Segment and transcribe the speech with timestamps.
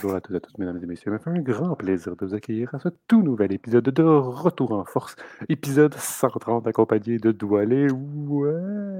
[0.00, 1.10] Bonjour à tous et à toutes, mesdames et messieurs.
[1.10, 4.04] Il me fait un grand plaisir de vous accueillir à ce tout nouvel épisode de
[4.04, 5.16] Retour en force,
[5.48, 7.90] épisode 130 accompagné de Doualé.
[7.90, 8.98] Ouais.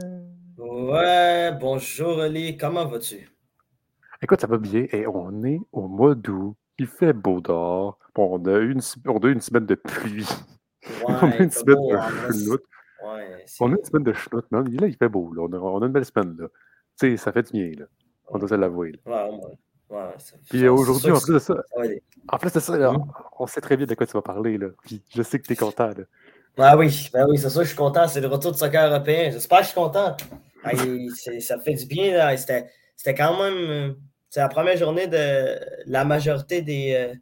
[0.56, 3.30] Ouais, bonjour Ali, comment vas-tu?
[4.20, 6.56] Écoute, ça va bien et on est au mois d'août.
[6.80, 8.00] Il fait beau dehors.
[8.16, 10.28] Bon, on a une, on a une semaine de pluie.
[11.06, 12.64] on a une semaine beau, de chenoute.
[13.04, 15.32] ouais, On a une semaine de chenoute, mais là, il fait beau.
[15.32, 15.42] Là.
[15.42, 16.36] On, a, on a une belle semaine.
[16.36, 16.48] Là.
[16.98, 17.70] Tu sais, ça fait du bien.
[17.78, 17.86] Là.
[18.30, 19.00] On doit se l'avouer.
[19.06, 19.58] Ouais, ouais,
[20.50, 21.54] Puis euh, aujourd'hui, en plus de ça,
[22.28, 23.04] en plus de ça, là, Mhm.
[23.38, 24.58] on sait très bien de quoi tu vas parler.
[24.58, 24.68] Là.
[24.84, 25.88] Puis je sais que tu es content.
[25.88, 26.04] Là.
[26.58, 28.06] Ah oui, ben oui, c'est sûr, je suis content.
[28.08, 29.30] C'est le retour du soccer européen.
[29.30, 30.16] J'espère que je suis content.
[30.64, 30.70] Ah,
[31.40, 32.36] ça fait du bien.
[32.36, 33.54] C'était quand même.
[33.70, 33.92] euh,
[34.28, 37.14] C'est la première journée de la majorité des, euh,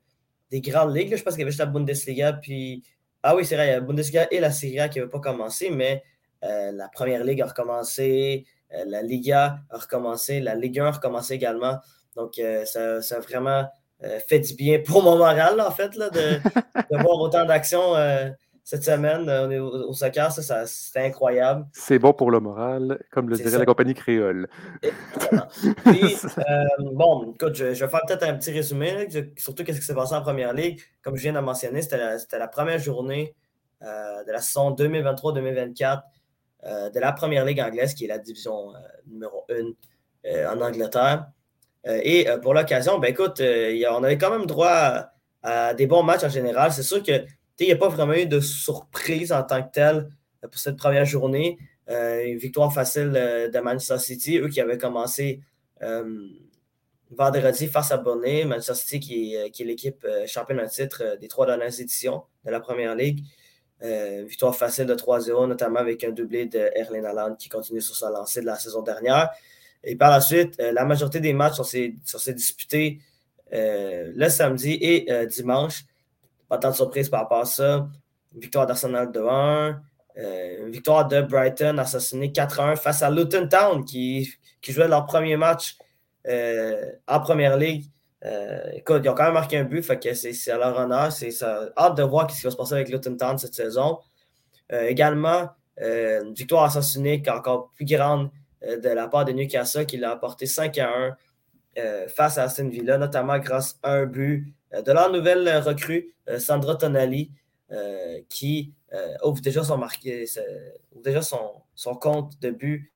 [0.50, 1.10] des grandes ligues.
[1.10, 1.16] là.
[1.16, 2.32] Je pense qu'il y avait juste la Bundesliga.
[2.32, 2.82] Puis...
[3.22, 5.10] Ah oui, c'est vrai, il y a la Bundesliga et la Serie A qui n'avaient
[5.10, 6.02] pas commencé, mais
[6.44, 10.90] euh, la première ligue a recommencé, euh, la Liga a recommencé, la Ligue 1 a
[10.92, 11.78] recommencé également.
[12.16, 13.64] Donc, euh, ça, ça a vraiment
[14.04, 16.18] euh, fait du bien pour mon moral, là, en fait, là, de,
[16.90, 18.28] de voir autant d'actions euh,
[18.64, 20.32] cette semaine au, au soccer.
[20.32, 21.66] Ça, ça c'était incroyable.
[21.72, 23.58] C'est bon pour le moral, comme le dirait ça.
[23.58, 24.48] la compagnie créole.
[24.82, 25.46] Exactement.
[25.84, 26.16] Puis,
[26.92, 29.94] bon, écoute, je, je vais faire peut-être un petit résumé, là, surtout qu'est-ce qui s'est
[29.94, 30.80] passé en première ligue.
[31.02, 33.34] Comme je viens de mentionner, c'était la, c'était la première journée
[33.82, 36.00] euh, de la saison 2023-2024
[36.64, 39.44] euh, de la première ligue anglaise, qui est la division euh, numéro
[40.24, 41.26] 1 en Angleterre.
[41.86, 45.06] Euh, et euh, pour l'occasion, ben écoute, euh, on avait quand même droit
[45.42, 46.72] à, des bons matchs en général.
[46.72, 47.24] C'est sûr que
[47.58, 50.08] il n'y a pas vraiment eu de surprise en tant que telle
[50.42, 51.56] pour cette première journée.
[51.88, 55.40] Une victoire facile de Manchester City, eux qui avaient commencé
[57.10, 58.44] vendredi face à Burnley.
[58.44, 62.50] Manchester City qui est, qui est l'équipe championne en titre des trois dernières éditions de
[62.50, 63.20] la première ligue.
[63.82, 67.94] Euh, victoire facile de 3-0, notamment avec un doublé de Erling Haaland qui continue sur
[67.94, 69.28] sa lancée de la saison dernière.
[69.84, 73.00] Et par la suite, euh, la majorité des matchs sont, sont, disputés
[73.52, 75.84] euh, le samedi et euh, dimanche.
[76.48, 77.88] Pas tant de surprise par rapport à ça.
[78.34, 79.76] Victoire d'Arsenal 2-1.
[80.18, 85.36] Euh, victoire de Brighton assassiné 4-1 face à Luton Town qui, qui jouait leur premier
[85.36, 85.76] match
[87.06, 87.84] en première ligue.
[88.72, 91.12] Écoute, ils ont quand même marqué un but, c'est à leur honneur.
[91.12, 91.30] C'est
[91.76, 94.00] hâte de voir ce qui va se passer avec Luton Town cette saison.
[94.68, 98.30] Également, une victoire assassinée encore plus grande
[98.62, 101.16] de la part de Newcastle qui l'a emporté 5 à 1
[101.78, 106.14] euh, face à Aston Villa, notamment grâce à un but euh, de leur nouvelle recrue,
[106.28, 107.32] euh, Sandra Tonali,
[107.70, 108.72] euh, qui
[109.22, 109.62] ouvre déjà
[111.22, 112.92] son, compte de but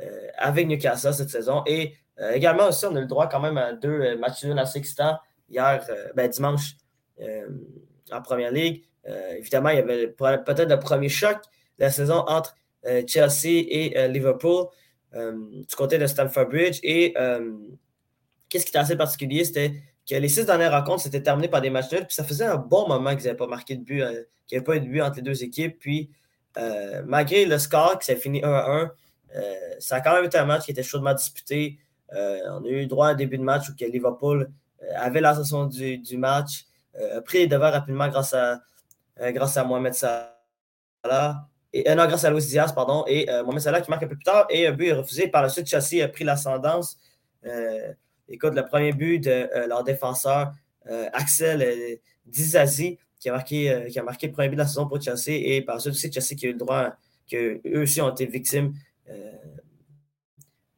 [0.00, 1.62] euh, avec Newcastle cette saison.
[1.66, 4.58] Et euh, également aussi, on a le droit quand même à deux euh, matchs nuls
[4.58, 5.18] assez excitants
[5.48, 6.76] hier, euh, ben, dimanche,
[7.20, 7.48] euh,
[8.12, 8.84] en Première Ligue.
[9.06, 11.38] Euh, évidemment, il y avait peut-être le premier choc
[11.78, 12.59] de la saison entre euh,
[13.06, 14.66] Chelsea et Liverpool
[15.12, 16.80] du côté de Stamford Bridge.
[16.82, 17.14] Et
[18.48, 19.74] qu'est-ce qui était assez particulier, c'était
[20.08, 22.56] que les six dernières rencontres s'étaient terminées par des matchs nuls, puis ça faisait un
[22.56, 24.86] bon moment qu'ils n'avaient pas marqué de but, euh, qu'il n'y avait pas eu de
[24.86, 25.78] but entre les deux équipes.
[25.78, 26.10] Puis,
[26.58, 28.92] euh, malgré le score qui s'est fini 1 à 1,
[29.36, 31.78] euh, ça a quand même été un match qui était chaudement disputé.
[32.12, 34.50] Euh, on a eu droit à un début de match où Liverpool
[34.82, 36.66] euh, avait l'ascension du, match,
[36.96, 38.60] euh, a pris les devants rapidement grâce à,
[39.20, 41.48] euh, grâce à Mohamed Salah.
[41.72, 44.24] Et, non, grâce à Luis Diaz, pardon, et Mohamed Salah qui marque un peu plus
[44.24, 45.28] tard, et un but est refusé.
[45.28, 46.98] Par la suite, Chelsea a pris l'ascendance.
[48.28, 50.52] écoute, le premier but de leur défenseur,
[51.12, 55.00] Axel Dizazi, qui a, marqué, qui a marqué le premier but de la saison pour
[55.00, 56.96] Chelsea, et par la suite aussi Chelsea qui a eu le droit,
[57.30, 58.74] qu'eux aussi ont été victimes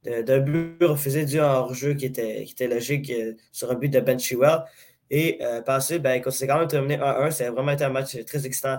[0.04, 3.74] d'un but refusé dû à un hors-jeu qui était, qui était logique euh, sur un
[3.74, 4.64] but de Ben Chilwell.
[5.10, 7.30] Et euh, par la suite, ben, c'est quand même terminé 1-1.
[7.30, 8.78] C'est vraiment été un match très excitant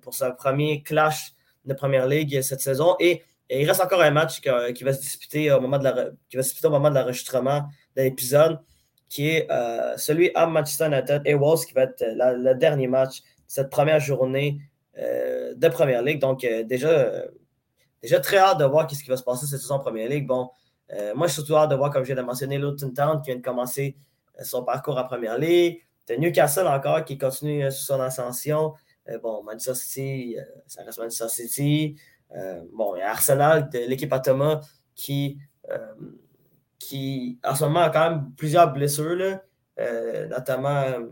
[0.00, 1.32] pour ce premier clash
[1.64, 2.96] de Première Ligue cette saison.
[3.00, 6.06] Et, il reste encore un match qui, qui, va se disputer au moment de la,
[6.30, 7.64] qui va se disputer au moment de l'enregistrement
[7.96, 8.58] de l'épisode,
[9.10, 13.20] qui est euh, celui à Manchester United et Wolves, qui va être le dernier match
[13.20, 14.58] de cette première journée
[14.96, 16.18] euh, de Première Ligue.
[16.18, 17.24] Donc, euh, déjà,
[18.00, 20.26] déjà très hâte de voir ce qui va se passer cette saison en Première Ligue.
[20.26, 20.48] Bon,
[20.92, 23.20] euh, moi, je suis surtout hâte de voir, comme je viens de mentionner, Luton Town
[23.22, 23.96] qui vient de commencer
[24.38, 25.80] euh, son parcours en Première Ligue.
[26.18, 28.74] Newcastle encore qui continue euh, sur son ascension.
[29.08, 31.96] Euh, bon, Manchester City, euh, ça reste Manchester City.
[32.36, 34.60] Euh, bon, il y a Arsenal, de l'équipe à Thomas,
[34.94, 35.38] qui,
[36.78, 39.42] qui en ce moment a quand même plusieurs blessures, là,
[40.28, 41.08] notamment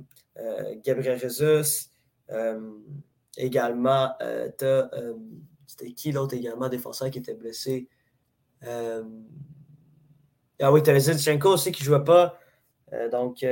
[0.84, 1.90] Gabriel Jesus.
[3.36, 4.12] également,
[4.58, 4.90] tu as
[5.66, 7.88] c'était qui l'autre également, défenseur qui était blessé?
[8.62, 9.02] Ah
[10.72, 12.38] oui, Zinchenko aussi qui ne jouait pas.
[13.10, 13.44] Donc,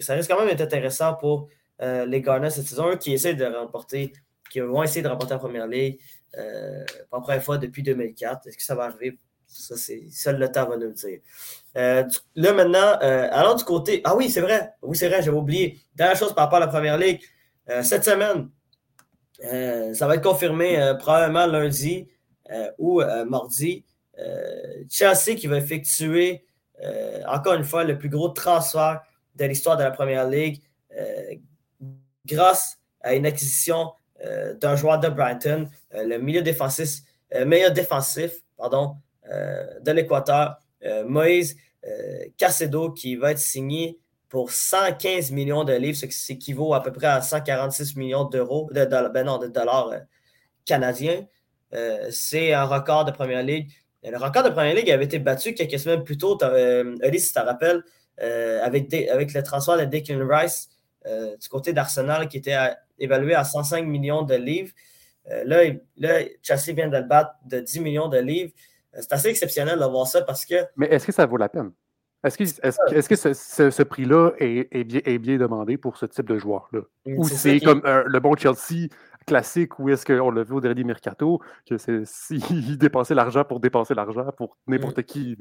[0.00, 1.48] ça risque quand même intéressant pour
[1.80, 4.12] les Garnets cette saison, qui essaient de remporter,
[4.50, 5.98] qui vont essayer de remporter la première ligue
[6.32, 8.46] pour la première fois depuis 2004.
[8.46, 9.18] Est-ce que ça va arriver?
[9.46, 11.20] Ça, c'est seul le temps va nous le dire.
[11.76, 14.00] Euh, là, maintenant, euh, allons du côté.
[14.04, 14.74] Ah oui, c'est vrai.
[14.82, 15.78] Oui, c'est vrai, j'avais oublié.
[15.94, 17.20] Dernière chose par rapport à la première ligue.
[17.68, 18.50] Euh, cette semaine,
[19.94, 22.08] ça va être confirmé probablement lundi
[22.78, 23.84] ou mardi.
[24.88, 26.46] Chelsea qui va effectuer
[27.26, 29.02] encore une fois le plus gros transfert
[29.34, 30.62] de l'histoire de la première ligue
[32.26, 33.92] grâce à une acquisition
[34.60, 37.02] d'un joueur de Brighton, le milieu défensif,
[37.44, 40.58] meilleur défensif pardon, de l'Équateur,
[41.04, 41.56] Moïse
[42.38, 46.92] Casedo qui va être signé pour 115 millions de livres, ce qui équivaut à peu
[46.92, 49.98] près à 146 millions d'euros, de, ben dollars euh,
[50.64, 51.26] canadiens.
[51.74, 53.70] Euh, c'est un record de Première Ligue.
[54.02, 57.32] Le record de Première Ligue avait été battu quelques semaines plus tôt, euh, si tu
[57.32, 57.82] te rappelles,
[58.18, 60.68] avec, avec le transfert de Declan Rice
[61.40, 62.56] du côté d'Arsenal qui était
[62.98, 64.72] évalué à 105 millions de livres.
[65.44, 65.62] là,
[65.96, 68.52] là, Chelsea vient de le battre de 10 millions de livres.
[68.92, 70.54] C'est assez exceptionnel de voir ça parce que.
[70.76, 71.72] Mais est-ce que ça vaut la peine?
[72.24, 76.80] Est-ce que, ce, prix-là est, bien, demandé pour ce type de joueur-là?
[77.06, 78.88] Ou c'est comme le bon Chelsea
[79.26, 83.60] classique où est-ce qu'on l'a vu au dernier mercato, que c'est s'il dépensait l'argent pour
[83.60, 85.04] dépenser l'argent pour n'importe mm.
[85.04, 85.36] qui.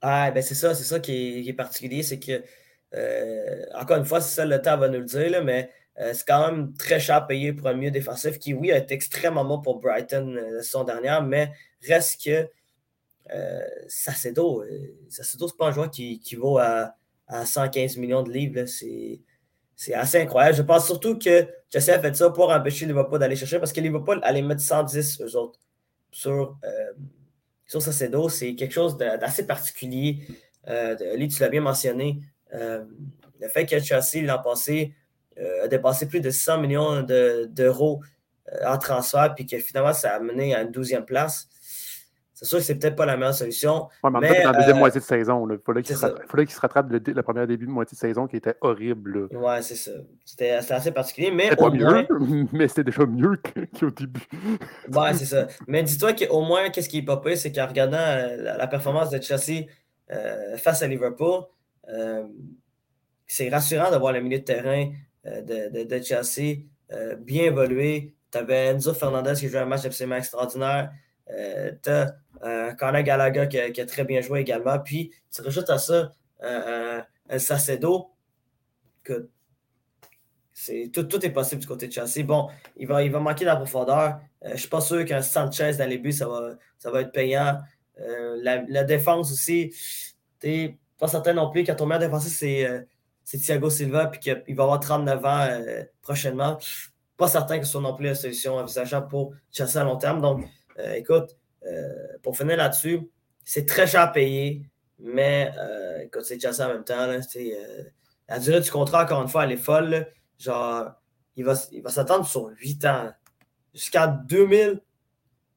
[0.00, 2.42] Ah, ben c'est ça, c'est ça qui est, particulier, c'est que,
[2.94, 5.70] euh, encore une fois, c'est ça, le temps va nous le dire, mais
[6.00, 8.94] euh, c'est quand même très cher payé pour un milieu défensif qui, oui, a été
[8.94, 11.52] extrêmement bon pour Brighton euh, la saison dernière, mais
[11.86, 12.48] reste que
[13.34, 14.64] euh, Sacedo,
[15.08, 16.94] Sacedo, c'est pas un joueur qui, qui vaut à,
[17.44, 18.64] 115 millions de livres.
[18.64, 20.56] C'est assez incroyable.
[20.56, 23.82] Je pense surtout que Chelsea a fait ça pour empêcher Liverpool d'aller chercher parce que
[23.82, 25.60] Liverpool allait mettre 110 eux autres
[26.10, 26.58] sur,
[27.66, 28.30] sur Sacedo.
[28.30, 30.26] C'est quelque chose d'assez particulier.
[30.68, 32.22] Euh, tu l'as bien mentionné.
[32.52, 34.94] Le fait que Chelsea l'an passé
[35.62, 38.02] a dépassé plus de 100 millions d'euros
[38.64, 41.48] en transfert, puis que finalement ça a mené à une 12e place.
[42.38, 43.88] C'est sûr que c'est peut-être pas la meilleure solution.
[44.04, 46.60] Ouais, mais, mais en dans la deuxième euh, moitié de saison, il fallait qu'il se,
[46.60, 49.26] rattrape le, le, premier début de moitié de saison qui était horrible.
[49.32, 49.90] Oui, Ouais, c'est ça.
[50.24, 51.32] C'était assez particulier.
[51.32, 52.06] Mais pas mieux,
[52.52, 53.40] mais c'était déjà mieux
[53.80, 54.20] qu'au début.
[54.88, 55.48] ouais, c'est ça.
[55.66, 59.10] Mais dis-toi qu'au moins, qu'est-ce qui est pas pire, c'est qu'en regardant euh, la, performance
[59.10, 59.64] de Chelsea
[60.12, 61.42] euh, face à Liverpool,
[63.26, 64.92] c'est rassurant de voir le milieu de terrain
[65.24, 66.64] de, de, Chelsea
[67.20, 68.14] bien évoluer.
[68.30, 70.90] Tu avais Enzo Fernandez qui joue un match absolument extraordinaire.
[71.26, 72.14] tu as
[72.44, 74.78] euh, Conor Gallagher qui a, très bien joué également.
[74.78, 76.12] Puis tu rajoutes à ça
[76.42, 78.10] euh, un Sacedo
[79.02, 79.28] que
[80.92, 82.24] tout, tout, est possible du côté de Chelsea.
[82.24, 84.20] Bon, il va, il va manquer de la profondeur.
[84.42, 87.02] Euh, je ne suis pas sûr qu'un Sanchez dans les buts, ça va, ça va
[87.02, 87.58] être payant.
[87.96, 89.74] la, défense aussi,
[90.40, 91.64] tu pas certain non plus.
[91.64, 92.82] Quand ton meilleur défenseur,
[93.24, 95.48] c'est Thiago Silva, puis qu'il va avoir 39 ans
[96.02, 96.58] prochainement.
[97.16, 100.20] Pas certain que ce soit non plus la solution envisageable pour Chelsea à long terme.
[100.20, 100.44] Donc,
[100.94, 101.36] écoute,
[101.66, 103.00] euh, pour finir là-dessus,
[103.44, 104.62] c'est très cher à payer,
[104.98, 107.06] mais euh, écoute, c'est ça en même temps.
[107.06, 107.84] Là, euh,
[108.28, 110.06] la durée du contrat, encore une fois, elle est folle.
[110.38, 110.90] Genre,
[111.36, 113.10] il va, il va s'attendre sur 8 ans.
[113.74, 114.80] Jusqu'en 2000,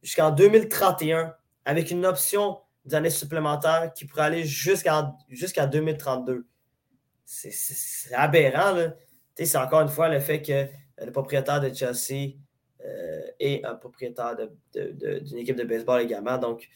[0.02, 6.46] jusqu'en 2031, avec une option d'année supplémentaire qui pourrait aller jusqu'en jusqu'à 2032.
[7.26, 8.92] C'est aberrant.
[9.36, 10.68] C'est encore une fois le fait que
[11.04, 12.36] le propriétaire de Chelsea
[12.86, 14.36] euh, et un propriétaire
[14.74, 16.38] d'une équipe de baseball également.
[16.38, 16.68] Donc,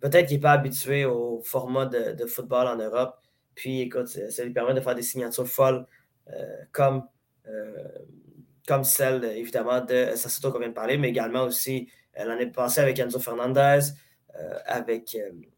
[0.00, 3.16] peut-être qu'il n'est pas habitué au format de, football en Europe.
[3.54, 5.86] Puis, écoute, ça, lui permet de faire des signatures folles
[6.32, 7.04] euh, comme,
[7.46, 7.88] euh,
[8.66, 12.98] comme celle, évidemment, de Sassuto qu'on vient de parler, mais également aussi l'année passée avec
[12.98, 13.80] Enzo Fernandez,
[14.66, 15.16] avec,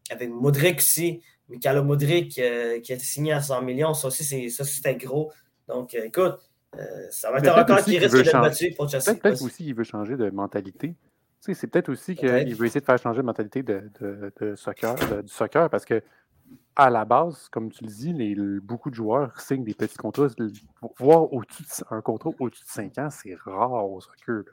[0.09, 1.21] avec Modric aussi.
[1.49, 5.31] Mikalo Modric qui a été signé à 100 millions, ça aussi, c'était gros.
[5.67, 6.39] Donc, écoute,
[6.79, 9.15] euh, ça va être un record qui risque d'être battu pour Chelsea.
[9.15, 10.95] Peut-être aussi qu'il veut changer de mentalité.
[11.39, 13.89] c'est peut-être aussi qu'il veut essayer de faire changer de mentalité de,
[14.39, 16.01] de, soccer, du soccer parce que
[16.75, 20.27] à la base, comme tu le dis, les, beaucoup de joueurs signent des petits contrats.
[20.99, 24.43] Voir au-dessus un contrat au-dessus de 5 ans, c'est rare au soccer.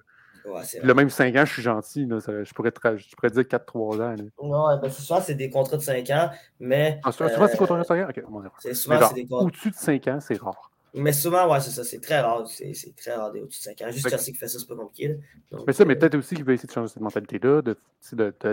[0.83, 2.09] Le même 5 ans, je suis gentil.
[2.09, 4.17] je, pourrais je, pourrais dire 4-3 ans.
[4.43, 6.31] Non, ben, souvent, c'est des contrats de 5 ans,
[6.61, 7.01] mais.
[7.05, 8.09] Ah, souvent, c'est des contrats de 5 ans?
[8.09, 8.23] Ok,
[8.59, 9.47] c'est souvent, c'est des contrats.
[9.47, 10.71] Au-dessus de 5 ans, c'est rare.
[10.95, 12.47] Mais souvent, ouais, c'est ça, c'est très rare.
[12.47, 13.91] C'est très rare au-dessus de 5 ans.
[13.91, 15.19] Juste Chelsea qui fait ça, c'est pas compliqué.
[15.67, 17.63] mais ça, mais euh, peut-être aussi qu'il veut essayer de changer cette mentalité-là,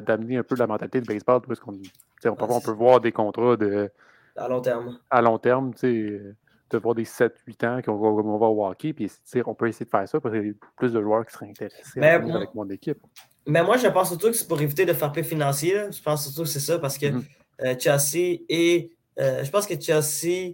[0.01, 3.11] d'amener un peu la mentalité de baseball, parce qu'on on, peut, on peut voir des
[3.11, 3.91] contrats de.
[4.35, 4.99] À long terme.
[5.09, 6.35] À long terme, tu sais
[6.69, 9.11] de voir des 7-8 ans qu'on va, on va au hockey, puis
[9.45, 11.49] on peut essayer de faire ça parce qu'il y a plus de joueurs qui seraient
[11.49, 12.99] intéressés avec mon équipe.
[13.45, 15.73] Mais moi, je pense surtout que c'est pour éviter de faire play financier.
[15.91, 17.23] Je pense surtout que c'est ça parce que mm-hmm.
[17.63, 18.91] euh, Chelsea et.
[19.19, 20.53] Euh, je pense que Chelsea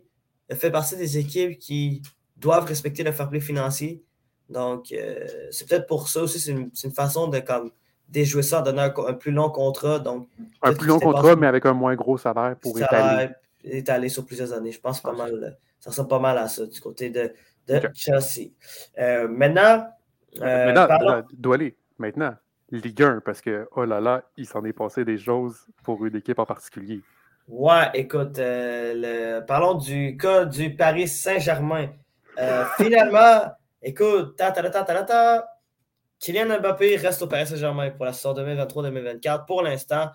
[0.51, 2.01] fait partie des équipes qui
[2.35, 4.03] doivent respecter le fair play financier.
[4.49, 7.71] Donc, euh, c'est peut-être pour ça aussi, c'est une, façon de comme,
[8.09, 9.99] déjouer ça en donnant un, plus long contrat.
[9.99, 10.27] Donc,
[10.61, 13.29] un plus long contrat, mais avec un moins gros salaire pour étaler.
[13.63, 14.71] étaler sur plusieurs années.
[14.71, 17.31] Je pense pas mal, ça ressemble pas mal à ça du côté de,
[17.67, 18.49] de Chelsea.
[18.97, 19.87] Euh, maintenant,
[20.41, 22.33] euh, maintenant, aller maintenant,
[22.71, 26.15] Ligue 1, parce que, oh là là, il s'en est passé des choses pour une
[26.15, 27.01] équipe en particulier.
[27.47, 31.89] Ouais, écoute, euh, parlons du cas du Paris Saint-Germain.
[32.39, 33.43] Euh, finalement,
[33.83, 35.47] écoute, ta, ta, ta, ta, ta,
[36.17, 39.45] Kylian Mbappé reste au Paris Saint-Germain pour la saison 2023-2024.
[39.45, 40.09] Pour l'instant,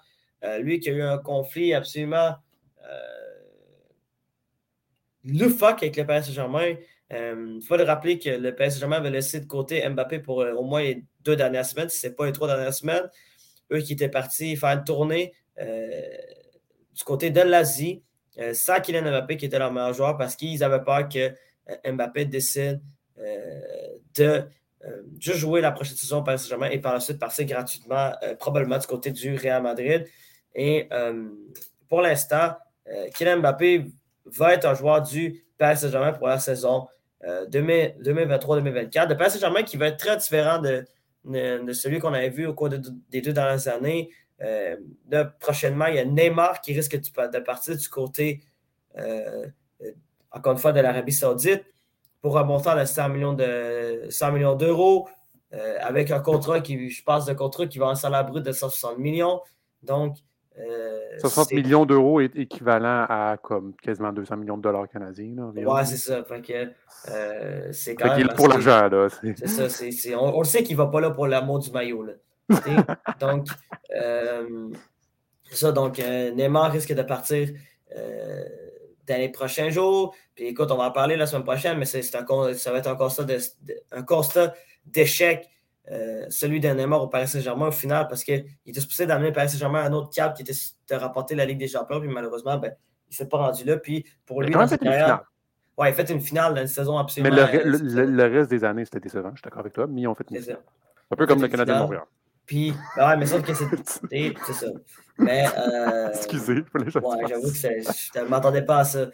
[0.59, 2.35] lui qui a eu un conflit absolument
[5.25, 6.75] loufoque avec le Paris Saint-Germain.
[7.11, 10.62] Il faut le rappeler que le Paris Saint-Germain avait laissé de côté Mbappé pour au
[10.62, 13.09] moins les deux dernières semaines, si ce n'est pas les trois dernières semaines.
[13.73, 18.03] Eux qui étaient partis faire une tournée du côté de l'Asie,
[18.39, 21.19] euh, sans Kylian Mbappé qui était leur meilleur joueur parce qu'ils avaient peur que
[21.69, 22.81] euh, Mbappé décide
[23.19, 23.61] euh,
[24.15, 24.45] de
[25.19, 28.87] jouer la prochaine saison au Paris Saint-Germain et par la suite passer gratuitement, probablement du
[28.87, 30.07] côté du Real Madrid.
[30.55, 30.89] Et
[31.87, 32.55] pour l'instant,
[33.15, 33.85] Kylian Mbappé
[34.37, 36.87] va être un joueur du Paris Saint-Germain pour la saison
[37.23, 39.09] 2023-2024.
[39.09, 40.87] Le Paris Saint-Germain qui va être très différent de,
[41.25, 44.11] de celui qu'on avait vu au cours des deux dernières années.
[44.43, 44.77] Euh,
[45.39, 48.43] prochainement, il y a Neymar qui risque de partir du côté,
[48.97, 49.47] euh,
[49.83, 49.93] euh,
[50.31, 51.65] encore une fois, de l'Arabie Saoudite
[52.23, 55.09] pour remonter à 100 millions de 100 millions d'euros
[55.81, 58.99] avec un contrat qui, je passe de contrat qui va en salaire brut de 160
[58.99, 59.41] millions.
[59.83, 60.17] Donc,
[61.19, 65.52] 60 millions d'euros est équivalent à comme quasiment 200 millions de dollars canadiens.
[65.55, 66.25] ouais, c'est ça.
[67.73, 68.29] c'est quand même.
[68.37, 68.88] pour l'argent,
[69.21, 69.47] C'est
[69.93, 70.19] ça.
[70.19, 72.02] on, le sait qu'il ne va pas là pour l'amour du maillot.
[72.02, 72.12] Là
[73.21, 73.47] donc,
[73.95, 74.71] euh,
[75.52, 77.49] ça, donc euh, Neymar risque de partir
[77.97, 78.45] euh,
[79.07, 80.14] dans les prochains jours.
[80.35, 82.97] Puis écoute, on va en parler la semaine prochaine, mais c'est ça va être un
[82.97, 83.26] constat,
[83.93, 84.55] un constat
[84.87, 85.49] d'échec,
[86.29, 89.49] celui de Neymar au Paris Saint-Germain au final, parce qu'il était supposé d'amener le Paris
[89.49, 92.59] Saint-Germain à un autre cap qui était de rapporter la Ligue des Champions, puis malheureusement,
[92.59, 92.73] ben,
[93.09, 93.77] il ne s'est pas rendu là.
[93.77, 95.21] Puis pour lui, il a fait une finale?
[95.77, 97.35] Ouais, il a fait une finale dans une saison absolument.
[97.35, 100.15] Mais le, reste des années, c'était décevant, je suis d'accord avec toi, mais ils ont
[100.15, 100.61] fait une finale.
[101.11, 102.05] Un peu comme le Canadien de Montréal.
[102.47, 103.65] Puis, ben ouais, mais sauf que c'est.
[104.47, 104.67] C'est ça.
[105.19, 105.47] Mais.
[105.57, 109.07] Euh, Excusez, Ouais, j'avoue que je ne m'attendais pas à ça.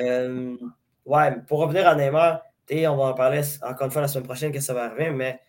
[0.00, 0.56] Euh,
[1.04, 4.52] ouais, pour revenir à Neymar, on va en parler encore une fois la semaine prochaine
[4.52, 5.40] que ça va arriver, mais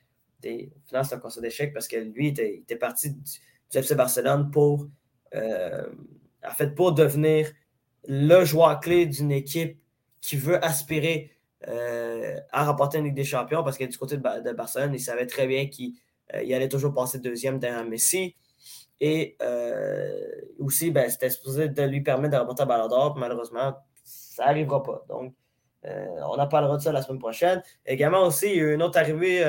[0.45, 3.21] au final, c'est un constat d'échec parce que lui, il était, parti du,
[3.73, 4.87] FC Barcelone pour.
[5.35, 5.87] Euh,
[6.47, 7.51] en fait, pour devenir
[8.07, 9.77] le joueur clé d'une équipe
[10.21, 11.31] qui veut aspirer
[11.67, 15.27] euh, à remporter une Ligue des Champions parce que du côté de, Barcelone, il savait
[15.27, 15.93] très bien qu'il
[16.33, 18.35] euh, allait toujours passer deuxième derrière Messi.
[19.01, 19.37] Et
[20.57, 23.15] aussi, ben, c'était supposé de lui permettre de remporter un ballon d'or.
[23.17, 25.05] Malheureusement, ça n'arrivera pas.
[25.07, 25.33] Donc,
[25.83, 27.61] on en parlera de ça la semaine prochaine.
[27.85, 29.43] Également aussi, il y a eu une autre arrivée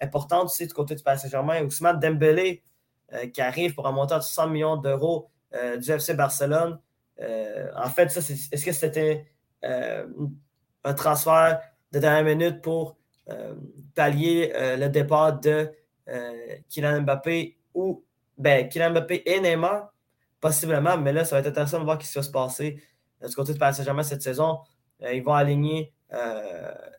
[0.00, 2.62] importante aussi du côté du Paris Saint-Germain, Ousmane Dembélé,
[3.32, 6.80] qui arrive pour remonter à 100 millions d'euros du FC Barcelone.
[7.20, 9.26] en fait, ça, est-ce que c'était
[9.62, 11.60] un transfert
[11.92, 12.96] de dernière minute pour
[13.94, 15.70] pallier le départ de
[16.08, 18.04] euh, Kylian Mbappé ou
[18.38, 19.40] ben, Kylian Mbappé et
[20.40, 22.82] possiblement, mais là, ça va être intéressant de voir ce qui va se passer
[23.22, 24.60] euh, du côté de Paris Saint-Germain cette saison.
[25.02, 25.92] Euh, ils vont aligner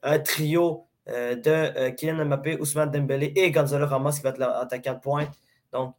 [0.03, 4.99] un trio de Kylian Mbappé, Ousmane Dembélé et Gonzalo Ramos qui va être l'attaquant de
[4.99, 5.31] pointe.
[5.71, 5.95] Donc,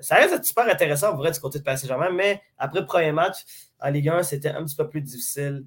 [0.00, 3.10] ça reste super intéressant, vous vrai, du côté de Paris Saint-Germain, mais après le premier
[3.10, 3.44] match
[3.80, 5.66] en Ligue 1, c'était un petit peu plus difficile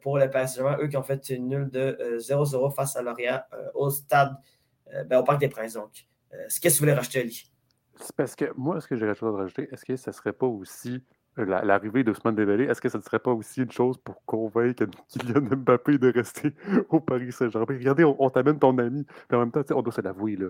[0.00, 3.42] pour les Paris Saint-Germain, eux qui ont fait une nulle de 0-0 face à Lorient
[3.74, 4.36] au stade
[4.94, 5.74] euh, ben, au Parc des Princes.
[5.74, 7.50] Donc, euh, qu'est-ce que tu voulais rajouter, Ali?
[7.96, 10.46] C'est parce que moi, ce que chose à rajouter, est-ce que ce ne serait pas
[10.46, 11.00] aussi euh,
[11.44, 14.84] l'arrivée de d'Ousmane Dembélé, est-ce que ce ne serait pas aussi une chose pour convaincre
[15.08, 16.54] Kylian Mbappé de rester
[16.88, 17.76] au Paris Saint-Germain?
[17.76, 20.48] Regardez, on, t'amène ton ami, mais en même temps, on doit se l'avouer, là,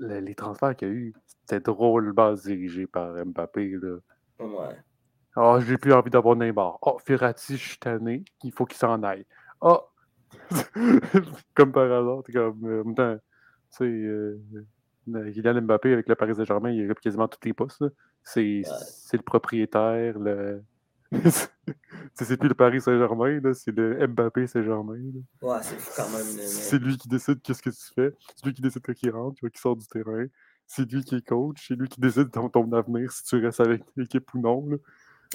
[0.00, 3.76] les transferts qu'il y a eu, c'était drôlement dirigé par Mbappé.
[3.80, 3.96] Là.
[4.40, 4.76] Ouais.
[5.36, 6.78] Oh, j'ai plus envie d'avoir Neymar.
[6.82, 9.26] Oh, Ferrati, je suis tanné, il faut qu'il s'en aille.
[9.60, 9.80] Oh!
[11.54, 13.16] comme par hasard, comme, en même temps,
[13.70, 14.40] sais, euh,
[15.06, 17.84] Kylian Mbappé avec le Paris Saint-Germain, il occupe quasiment tous les postes.
[18.22, 18.62] C'est
[19.12, 20.62] le propriétaire, le.
[22.14, 24.98] c'est plus le Paris Saint-Germain, c'est le Mbappé Saint-Germain.
[25.42, 26.26] Ouais, c'est quand même.
[26.26, 28.14] C'est lui qui décide qu'est-ce que tu fais.
[28.34, 30.26] C'est lui qui décide quand il rentre, qui sort du terrain.
[30.66, 31.68] C'est lui qui est coach.
[31.68, 34.68] C'est lui qui décide ton, ton avenir, si tu restes avec l'équipe ou non.
[34.68, 34.76] Là.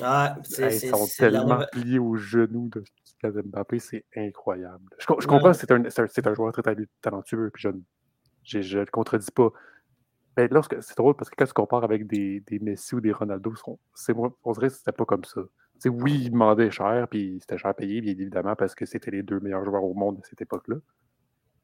[0.02, 2.84] Ah, ils sont tellement pliés aux genoux de
[3.22, 4.84] Kylian Mbappé, c'est incroyable.
[4.98, 7.84] Je, comprends que c'est un, un, joueur très talentueux, puis jeune
[8.44, 9.52] je ne le contredis pas.
[10.38, 13.12] Mais lorsque c'est drôle parce que quand tu compares avec des, des Messi ou des
[13.12, 13.54] Ronaldo,
[13.94, 15.42] c'est, on dirait que c'était pas comme ça.
[15.86, 19.40] oui, ils demandaient cher, puis c'était cher payé, bien évidemment, parce que c'était les deux
[19.40, 20.78] meilleurs joueurs au monde à cette époque-là.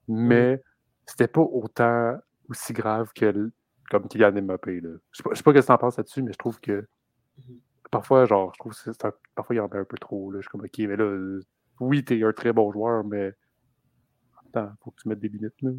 [0.10, 0.62] Mais
[1.06, 2.18] c'était pas autant
[2.50, 3.52] aussi grave que
[3.90, 4.82] comme Kylian Mbappé.
[4.82, 6.86] Je sais pas, sais pas ce que tu en penses là-dessus, mais je trouve que
[7.40, 7.60] mm-hmm.
[7.90, 8.92] parfois, genre, je trouve que
[9.34, 10.32] parfois il y en a un peu trop.
[10.32, 10.40] Là.
[10.40, 11.40] Je suis comme OK, mais là,
[11.80, 13.34] oui, t'es un très bon joueur, mais
[14.48, 15.62] attends, faut que tu mettes des limites.
[15.62, 15.72] Là.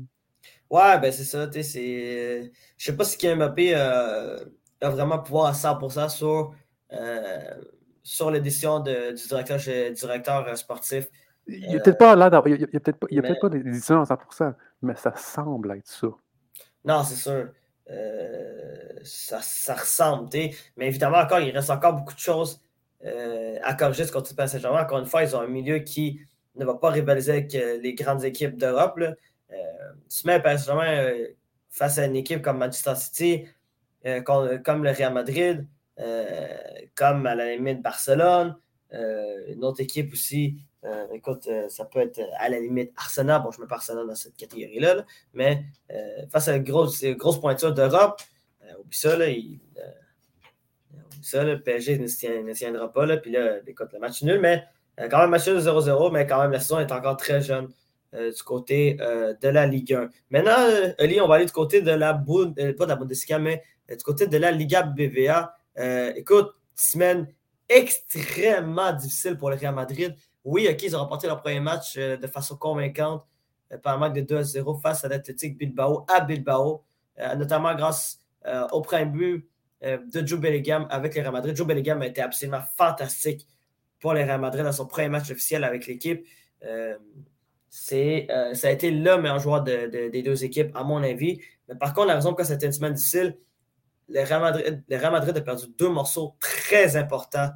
[0.70, 4.38] Ouais, ben c'est ça, tu sais, Je sais pas si Mbappé euh,
[4.80, 6.54] a vraiment pouvoir à 100% sur,
[6.92, 7.54] euh,
[8.02, 11.08] sur les décisions de, du directeur, du directeur sportif.
[11.46, 14.02] Il n'y a peut-être pas là, il y a, peut-être pas, peut pas des décisions
[14.02, 16.08] à 100%, mais ça semble être ça.
[16.84, 17.48] Non, c'est sûr.
[17.90, 20.28] Euh, ça, ça, ressemble,
[20.76, 22.60] mais évidemment, encore, il reste encore beaucoup de choses
[23.04, 24.82] euh, à corriger ce côté Paris Saint-Germain.
[24.82, 26.20] Encore une fois, ils ont un milieu qui
[26.56, 29.00] ne va pas rivaliser avec euh, les grandes équipes d'Europe.
[29.50, 31.12] Tu mets Saint-Germain
[31.70, 33.46] face à une équipe comme Manchester City,
[34.24, 35.66] comme, le Real Madrid,
[36.94, 38.56] comme à la limite Barcelone,
[38.92, 43.42] une autre équipe aussi euh, écoute, euh, ça peut être à la limite Arsenal.
[43.42, 47.04] Bon, je mets pas Arsenal dans cette catégorie-là, mais euh, face à la grosse,
[47.40, 48.20] pointure d'Europe,
[48.78, 49.26] oublie ça, là,
[51.22, 53.06] ça, le PSG ne tiendra pas.
[53.06, 54.64] Là, puis là, écoute, le match nul, mais
[55.10, 57.68] quand même, match nul 0-0, mais quand même, la saison est encore très jeune
[58.12, 60.08] du côté de la Ligue 1.
[60.30, 60.56] Maintenant,
[60.98, 64.26] Oli, on va aller du côté de la, pas de la Bundesliga, mais du côté
[64.26, 65.54] de la Liga BVA.
[66.16, 67.26] écoute, semaine
[67.68, 70.14] extrêmement difficile pour le Real Madrid.
[70.44, 73.24] Oui, OK, ils ont remporté leur premier match euh, de façon convaincante
[73.72, 76.84] euh, par match de 2 à 0 face à l'Athletic Bilbao, à Bilbao,
[77.18, 78.20] euh, notamment grâce
[78.72, 79.50] au premier but
[79.82, 81.54] de Joe Bellingham avec les Real Madrid.
[81.54, 83.46] Joe Bellingham a été absolument fantastique
[84.00, 86.24] pour les Real Madrid dans son premier match officiel avec l'équipe.
[87.70, 91.40] C'est, ça a été le meilleur joueur des deux équipes, à mon avis.
[91.68, 93.36] Mais par contre, la raison pour laquelle c'était une semaine difficile,
[94.08, 94.40] les Real
[95.12, 97.50] Madrid, a perdu deux morceaux très importants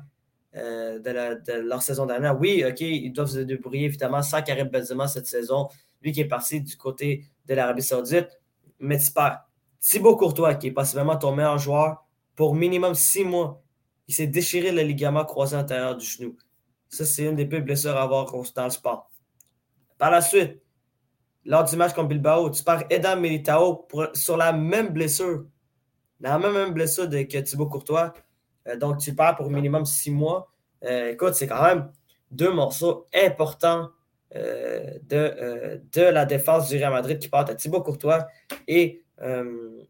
[0.54, 2.38] euh, de, leur saison dernière.
[2.38, 5.68] Oui, OK, ils doivent se débrouiller évidemment sans Karim Benzema cette saison,
[6.02, 8.28] lui qui est parti du côté de l'Arabie Saoudite.
[8.78, 9.48] Mais tu perds
[9.80, 12.04] Thibaut Courtois, qui est possiblement ton meilleur joueur,
[12.36, 13.62] pour minimum six mois,
[14.08, 16.36] il s'est déchiré le ligament croisé antérieur du genou.
[16.88, 19.10] Ça, c'est une des plus blessures à avoir dans le sport.
[20.02, 20.60] Par la suite,
[21.44, 25.44] lors du match contre Bilbao, tu perds Edam Militao sur la même blessure.
[26.18, 28.12] La même, blessure que Thibaut Courtois.
[28.66, 30.50] Euh, donc, tu perds pour minimum six mois.
[30.82, 31.92] Euh, écoute, c'est quand même
[32.32, 33.90] deux morceaux importants
[34.34, 38.26] euh, de, de la défense du Real Madrid qui partent à Thibaut Courtois
[38.66, 39.04] et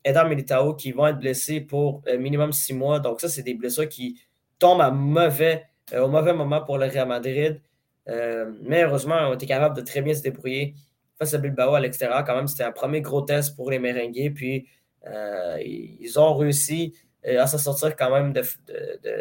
[0.05, 3.01] Edam Militao qui vont être blessés pour minimum six mois.
[3.01, 4.21] Donc, ça, c'est des blessures qui
[4.59, 5.65] tombent à mauvais,
[5.99, 7.63] au mauvais moment pour le Real Madrid.
[8.07, 10.75] Mais heureusement, on été capable de très bien se débrouiller
[11.19, 12.25] face à Bilbao à l'extérieur.
[12.25, 14.33] Quand même, c'était un premier gros test pour les Merengues.
[14.35, 14.69] Puis,
[15.07, 18.43] ils ont réussi à s'en sortir quand même de,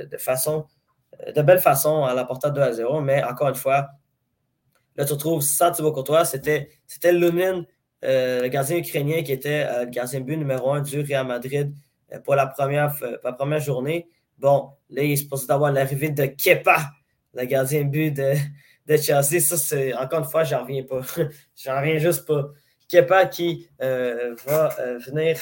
[0.08, 0.66] de, façon,
[1.36, 3.02] de belle façon à la portée 2 à 0.
[3.02, 3.90] Mais encore une fois,
[4.96, 6.70] là, tu retrouves sans Thibaut Courtois, c'était
[7.04, 7.66] Lunin,
[8.04, 11.72] euh, le gardien ukrainien qui était euh, le gardien but numéro 1 du Real Madrid
[12.12, 14.08] euh, pour la première, la première journée.
[14.40, 16.90] Bon, là, il est supposé d'avoir l'arrivée de Kepa,
[17.36, 18.34] le gardien but de,
[18.92, 19.40] de Chelsea.
[19.40, 21.02] Ça, c'est encore une fois, j'en reviens pas.
[21.56, 22.50] j'en reviens juste pas.
[22.88, 25.38] Kepa qui va venir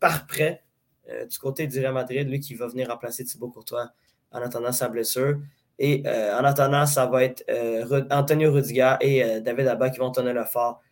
[0.00, 0.62] par près
[1.10, 3.90] euh, du côté du Real Madrid, lui qui va venir remplacer Thibaut Courtois
[4.30, 5.38] en attendant sa blessure.
[5.78, 10.10] Et euh, en attendant, ça va être euh, Antonio Rudiger et David Abba qui vont
[10.10, 10.82] tenir le fort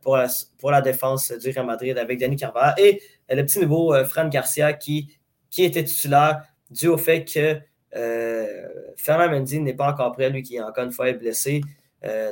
[0.00, 2.74] pour, la, pour la défense du Real Madrid avec Danny Carvalho.
[2.78, 5.16] Et le petit nouveau Fran Garcia qui,
[5.48, 7.60] qui était titulaire dû au fait que
[7.92, 11.60] Fernand Mendy n'est pas encore prêt, lui qui encore une fois est blessé.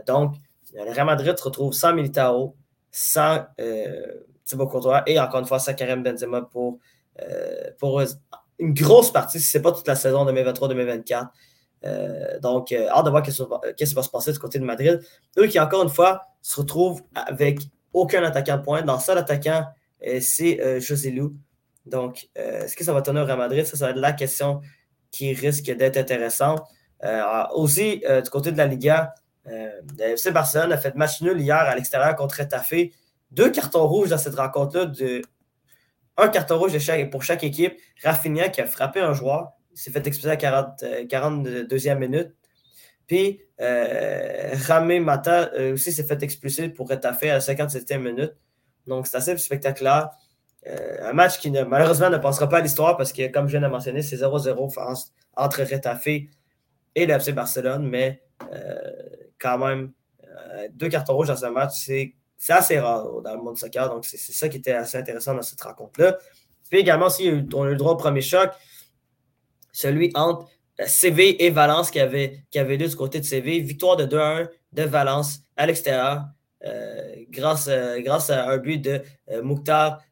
[0.07, 0.35] donc,
[0.73, 2.55] le Real Madrid se retrouve sans Militao,
[2.91, 3.45] sans
[4.45, 6.79] Thibaut Courtois et encore une fois sans Karim Benzema pour
[7.23, 8.03] euh, pour
[8.59, 11.29] une grosse partie, si ce n'est pas toute la saison 2023-2024.
[11.85, 13.45] Euh, donc, euh, hâte de voir qu'est-ce
[13.75, 15.01] qui va se passer du côté de Madrid.
[15.39, 17.61] Eux qui, encore une fois, se retrouvent avec
[17.93, 18.85] aucun attaquant de pointe.
[18.85, 19.67] Dans seul attaquant,
[20.21, 21.35] c'est José Lou.
[21.87, 23.65] Donc, est-ce que ça va au Real Madrid?
[23.65, 24.61] Ça, ça va être la question
[25.11, 26.63] qui risque d'être intéressante.
[27.55, 29.15] aussi, du côté de la Liga,
[29.47, 32.75] le FC Barcelone a fait match nul hier à l'extérieur contre Retafe.
[33.31, 34.87] Deux cartons rouges dans cette rencontre-là
[36.21, 36.77] un carton rouge
[37.11, 37.79] pour chaque équipe.
[38.03, 42.35] Rafinha qui a frappé un joueur, il s'est fait expulser à 40, 42e euh, minute.
[43.07, 48.35] Puis euh, Ramé Mata euh, aussi s'est fait expulser pour être à la 57e minute.
[48.87, 50.11] Donc c'est assez spectaculaire.
[50.67, 53.73] Un match qui malheureusement ne passera pas à l'histoire parce que, comme je viens de
[53.73, 56.29] mentionner, c'est 0-0 entre Retafe et
[57.07, 57.89] le FC Barcelone.
[57.89, 58.23] Mais
[59.39, 59.93] quand même,
[60.73, 62.15] deux cartons rouges dans un match, c'est
[62.49, 63.89] assez rare dans le monde du soccer.
[63.89, 66.19] Donc, c'est ça qui était assez intéressant dans cette rencontre-là.
[66.71, 68.51] Puis également, on a eu le droit au premier choc,
[69.73, 70.49] celui entre
[70.81, 73.61] euh, CV et Valence qui avait, qui avait lieu du côté de CV.
[73.61, 76.25] Victoire de 2-1 de Valence à l'extérieur,
[76.65, 79.03] euh, grâce, euh, grâce à un but de
[79.43, 80.03] Mouktar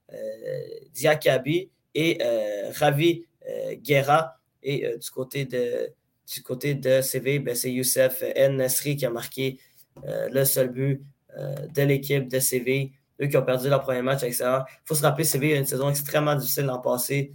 [0.95, 2.19] Diakabi et
[2.79, 3.25] Ravi
[3.83, 4.37] Guerra.
[4.63, 5.93] Et du côté de
[6.35, 8.57] du côté de CV, ben, c'est Youssef N.
[8.57, 9.59] Nasri qui a marqué
[10.05, 11.03] le seul but
[11.75, 12.93] de l'équipe de CV.
[13.21, 14.65] Eux qui ont perdu leur premier match avec ça.
[14.69, 17.33] Il faut se rappeler, CV a une saison extrêmement difficile l'an passé.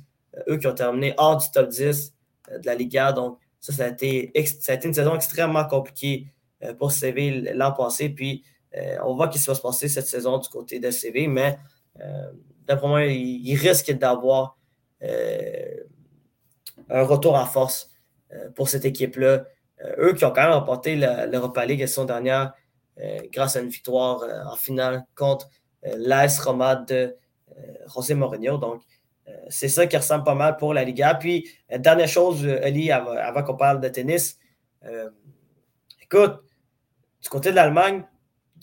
[0.48, 2.14] eux qui ont terminé hors du top 10
[2.60, 3.12] de la Liga.
[3.12, 6.28] Donc, ça, ça a, été, ça a été une saison extrêmement compliquée
[6.78, 8.10] pour CV l'an passé.
[8.10, 8.53] Puis, euh,
[9.04, 11.58] on voit qu'il va se passer cette saison du côté de CV, mais
[12.02, 12.32] euh,
[12.66, 14.58] d'après moi, il, risque d'avoir
[15.04, 15.84] euh,
[16.90, 17.92] un retour en force
[18.56, 19.46] pour cette équipe-là.
[20.00, 22.54] eux qui ont quand même remporté l'Europa League la saison dernière
[23.32, 25.50] grâce à une victoire en finale contre
[25.84, 27.16] l'AS Roma de
[27.94, 28.58] José Mourinho.
[28.58, 28.82] Donc,
[29.50, 31.14] c'est ça qui ressemble pas mal pour la Liga.
[31.14, 34.40] Puis, dernière chose, Ali, avant qu'on parle de tennis,
[36.02, 36.42] écoute,
[37.22, 38.04] du côté de l'Allemagne,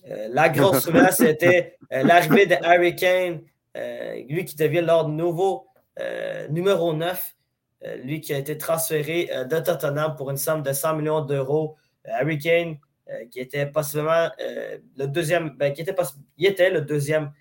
[0.08, 3.42] euh, la grosse nouvelle, c'était euh, l'arrivée de Harry Kane,
[3.76, 5.66] euh, lui qui devient l'ordre nouveau
[6.48, 7.36] numéro 9,
[8.04, 11.76] lui qui a été transféré de Tottenham pour une somme de 100 millions d'euros.
[12.06, 12.78] Harry Kane,
[13.30, 15.94] qui était possiblement le deuxième, ben, qui était,
[16.38, 17.32] il était le deuxième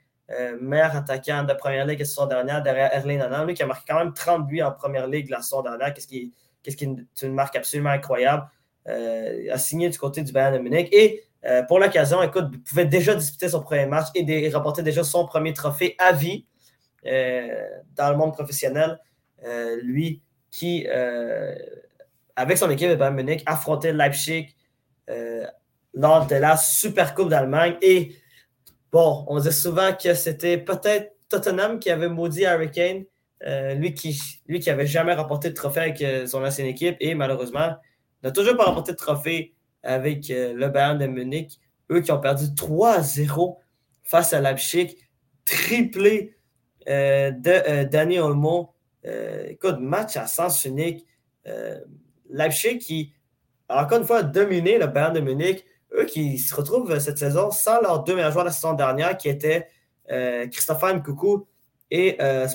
[0.60, 3.86] meilleur attaquant de première ligue la saison dernière derrière Erling Haaland, lui qui a marqué
[3.88, 7.22] quand même 30 buts en première ligue la saison dernière, qu'est-ce qui, qu'est-ce qui est
[7.22, 8.44] une marque absolument incroyable.
[8.86, 12.86] a signé du côté du Bayern de Munich et euh, pour l'occasion, écoute, il pouvait
[12.86, 16.46] déjà disputer son premier match et remporter déjà son premier trophée à vie
[17.06, 19.00] euh, dans le monde professionnel.
[19.46, 20.22] Euh, lui
[20.52, 20.88] qui,
[22.36, 24.56] avec son équipe de Bayern Munich, affrontait Leipzig
[25.94, 27.78] lors de la Super Coupe d'Allemagne.
[27.82, 28.16] Et
[28.92, 33.06] bon, on disait souvent que c'était peut-être Tottenham qui avait maudit Harry Kane,
[33.78, 37.76] lui qui lui jamais remporté de trophée avec son ancienne équipe et malheureusement
[38.24, 41.60] n'a toujours pas remporté de trophée avec euh, le Bayern de Munich.
[41.92, 43.58] Eux qui ont perdu 3-0
[44.04, 44.96] face à Leipzig,
[45.46, 46.36] triplé
[46.88, 48.74] euh, de euh, Danny Olmo.
[49.48, 51.06] écoute, match à sens unique.
[52.30, 53.14] Leipzig qui,
[53.68, 55.66] encore une fois, a dominé le Bayern de Munich.
[55.98, 59.18] Eux qui se retrouvent cette saison sans leurs deux meilleurs joueurs de la saison dernière,
[59.18, 59.68] qui étaient
[60.52, 61.48] Christopher Nkoukou
[61.92, 62.48] et euh,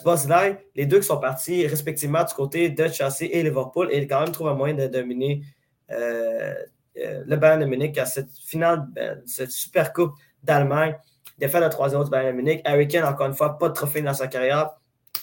[0.76, 4.30] les deux qui sont partis respectivement du côté de Chelsea et Liverpool, et quand même
[4.30, 5.42] trouvent un moyen de dominer
[5.90, 6.54] euh,
[6.94, 10.96] le Bayern de Munich à cette finale, ben, cette super coupe d'Allemagne.
[11.38, 12.62] Défaite de 3-0 du Bayern de Munich.
[12.64, 14.70] Harry Kane, encore une fois, pas de trophée dans sa carrière.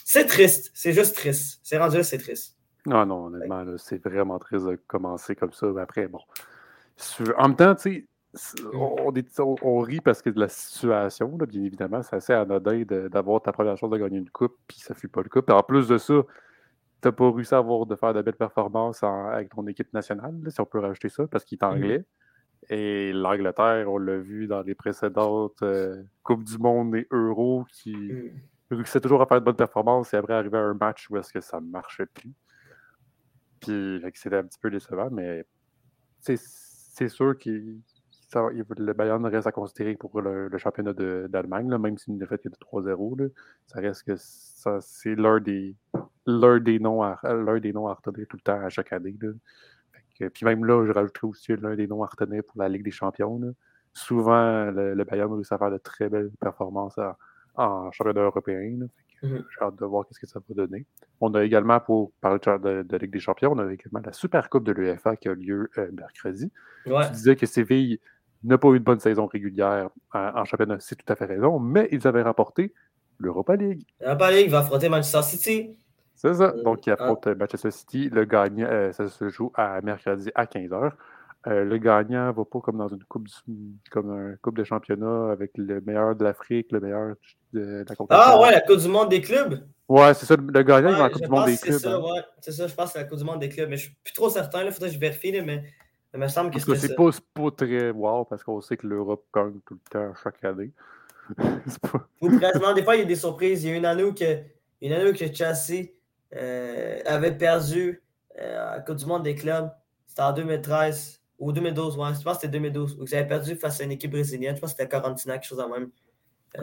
[0.04, 0.72] C'est triste.
[0.74, 1.60] C'est juste triste.
[1.64, 2.58] C'est rendu c'est triste.
[2.86, 5.68] Non, non, honnêtement, c'est vraiment triste de commencer comme ça.
[5.80, 6.20] après, bon.
[7.38, 12.02] En même temps, tu sais, on, on, rit parce que de la situation, bien évidemment,
[12.02, 15.08] c'est assez anodin d'avoir ta première chance de gagner une coupe, puis ça ne fut
[15.08, 15.54] pas le cas.
[15.54, 16.14] en plus de ça,
[17.06, 20.60] n'as pas réussi à avoir de faire de belles performances avec ton équipe nationale, si
[20.62, 21.74] on peut rajouter ça, parce qu'il est mm-hmm.
[21.74, 22.06] anglais.
[22.70, 27.96] Et l'Angleterre, on l'a vu dans les précédentes euh, Coupes du Monde et Euro, qui
[27.96, 28.32] mm.
[28.72, 31.34] réussissait toujours à faire de bonnes performances et après arriver à un match où est-ce
[31.34, 32.34] que ça ne marchait plus.
[33.60, 35.46] Puis c'était un petit peu décevant, mais
[36.20, 37.80] c'est sûr qu'il
[38.34, 42.56] le Bayern reste à considérer pour le, championnat d'Allemagne, même s'il ne fait que de
[42.56, 43.32] 3-0.
[43.68, 45.76] Ça reste que c'est l'un des,
[46.26, 47.20] des noms à,
[47.60, 49.16] des noms à retenir tout le temps à chaque année.
[50.18, 52.92] puis même là, je rajouterais aussi l'un des noms à retenir pour la Ligue des
[52.92, 53.40] Champions.
[53.94, 57.00] Souvent, le, Bayern réussit à faire de très belles performances
[57.56, 58.88] en, championnat européen.
[59.24, 60.84] Mmh j'ai hâte de voir ce que ça va donner.
[61.20, 64.50] On a également, pour parler de, de, Ligue des Champions, on a également la Super
[64.50, 66.52] Coupe de l'UEFA qui a lieu euh, mercredi.
[66.86, 68.00] Tu disais que Séville
[68.44, 71.88] n'a pas eu de bonne saison régulière en, championnat, c'est tout à fait raison, mais
[71.92, 72.74] ils avaient remporté
[73.18, 73.84] l'Europa League.
[74.00, 75.78] L'Europa League va affronter Manchester City.
[76.16, 76.54] C'est ça.
[76.56, 77.36] Euh, Donc, il affronte ah.
[77.36, 78.10] Manchester City.
[78.10, 80.92] Le gagnant, euh, ça se joue à mercredi à 15h.
[81.48, 83.28] Euh, le gagnant ne va pas comme dans une coupe,
[83.90, 87.16] comme un coupe de championnat avec le meilleur de l'Afrique, le meilleur
[87.52, 88.08] de, la compétition.
[88.10, 89.60] Ah ouais, la Coupe du monde des clubs?
[89.90, 90.36] Ouais, c'est ça.
[90.36, 91.74] Le gagnant il va en Coupe du monde des clubs.
[91.74, 92.00] C'est ça, hein.
[92.00, 92.22] ouais.
[92.42, 93.68] C'est ça, je pense que c'est la Coupe du monde des clubs.
[93.70, 94.64] Mais je ne suis plus trop certain.
[94.64, 95.42] Il faudrait que je vérifie.
[95.42, 95.64] mais
[96.14, 99.60] il me semble que c'est pas, pas très wow parce qu'on sait que l'Europe gagne
[99.66, 100.72] tout le temps chaque année.
[101.38, 102.74] pas...
[102.74, 103.64] des fois, il y a des surprises.
[103.64, 104.40] Il y a une année où, que,
[104.82, 105.92] une année où que Chelsea
[106.36, 108.02] euh, avait perdu
[108.38, 109.72] euh, à la Coupe du Monde des clubs.
[110.06, 111.98] C'était en 2013 ou 2012.
[111.98, 112.98] Ouais, je pense que c'était 2012.
[113.00, 114.56] Où ils avaient perdu face à une équipe brésilienne.
[114.56, 115.92] Je pense que c'était Quarantina, quelque chose de même.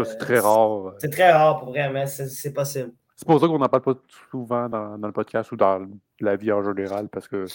[0.05, 0.93] c'est très rare.
[0.99, 2.93] C'est très rare pour vrai, mais c'est possible.
[3.17, 3.95] C'est pour ça qu'on n'en parle pas
[4.31, 5.89] souvent dans, dans, le podcast ou dans
[6.21, 7.47] la vie en général parce que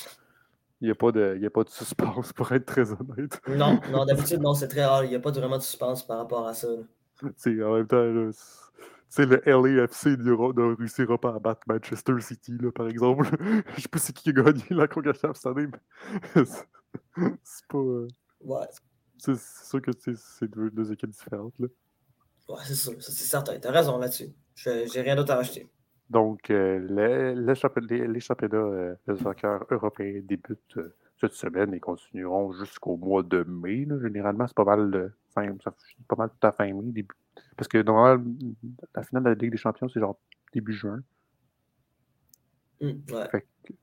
[0.84, 3.42] il n'y a, pas de, a pas de suspense, pour être très honnête.
[3.48, 5.06] Non, non d'habitude, non, c'est très rare.
[5.06, 6.68] Il n'y a pas vraiment de suspense par rapport à ça.
[6.68, 8.32] En même temps, le
[9.18, 13.30] LAFC ne réussira pas à battre Manchester City, là, par exemple.
[13.78, 16.44] Je sais pas c'est qui a gagné la Congrès cette année, mais
[17.44, 17.78] c'est pas.
[17.78, 18.08] Euh,
[18.42, 18.68] ouais.
[19.18, 21.54] C'est sûr que c'est deux, deux, équipes différentes.
[21.60, 21.68] Là.
[22.50, 23.58] Ouais, c'est sûr, c'est certain.
[23.58, 24.34] T'as raison là-dessus.
[24.56, 25.70] J'ai rien d'autre à rajouter.
[26.10, 32.52] Donc, euh, les, les, championnats euh, de soccer européens débutent euh, cette semaine et continueront
[32.54, 33.88] jusqu'au mois de mai.
[34.02, 35.74] Généralement, c'est pas mal de fin, ça
[36.08, 36.92] pas mal tout à fin mai.
[36.92, 37.16] Début,
[37.56, 38.32] parce que normalement,
[38.96, 40.20] la finale de la Ligue des Champions, c'est genre
[40.52, 41.02] début juin.
[42.82, 43.30] Mmh, ouais.
[43.32, 43.74] Fait que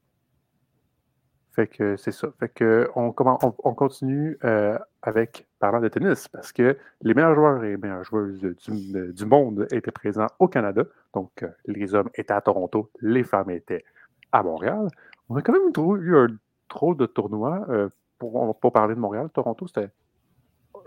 [1.54, 2.28] c'est ça.
[2.38, 7.64] Fait que on, on, continue euh, avec parlant de tennis parce que les meilleurs joueurs
[7.64, 10.84] et les meilleures joueuses du, monde étaient présents au Canada.
[11.14, 13.84] Donc, euh, les hommes étaient à Toronto, les femmes étaient
[14.32, 14.88] à Montréal.
[15.28, 16.28] On a quand même eu un
[16.68, 19.28] trop de tournois euh, pour, pour, parler de Montréal.
[19.32, 19.90] Toronto, c'était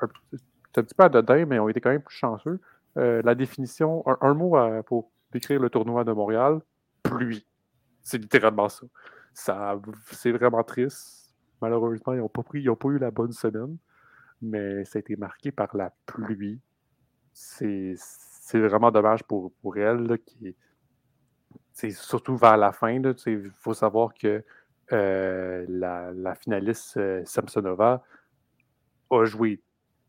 [0.01, 0.07] un,
[0.81, 2.59] petit peu anodin, mais on était quand même plus chanceux.
[2.95, 6.61] la définition, un, mot pour décrire le tournoi de Montréal,
[7.03, 7.45] pluie.
[8.01, 8.85] C'est littéralement ça
[9.33, 9.79] ça,
[10.11, 11.33] c'est vraiment triste.
[11.61, 13.77] Malheureusement, ils n'ont pas, eu la bonne semaine,
[14.41, 16.59] mais ça a été marqué par la pluie.
[17.33, 17.95] C'est,
[18.53, 20.19] vraiment dommage pour, elle.
[20.25, 20.55] qui,
[21.71, 22.89] c'est surtout vers la fin.
[22.89, 24.43] Il faut savoir que
[24.91, 28.03] euh, la, finaliste euh, Samsonova
[29.09, 29.61] a joué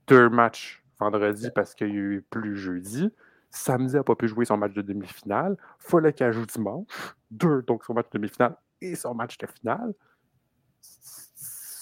[0.06, 3.10] deux matchs vendredi parce qu'il y a eu plus jeudi.
[3.50, 5.56] Samedi, n'a pas pu jouer son match de demi-finale.
[5.78, 6.86] Fallait qu'elle joue dimanche.
[7.30, 9.94] Deux, donc son match de demi-finale et son match de finale,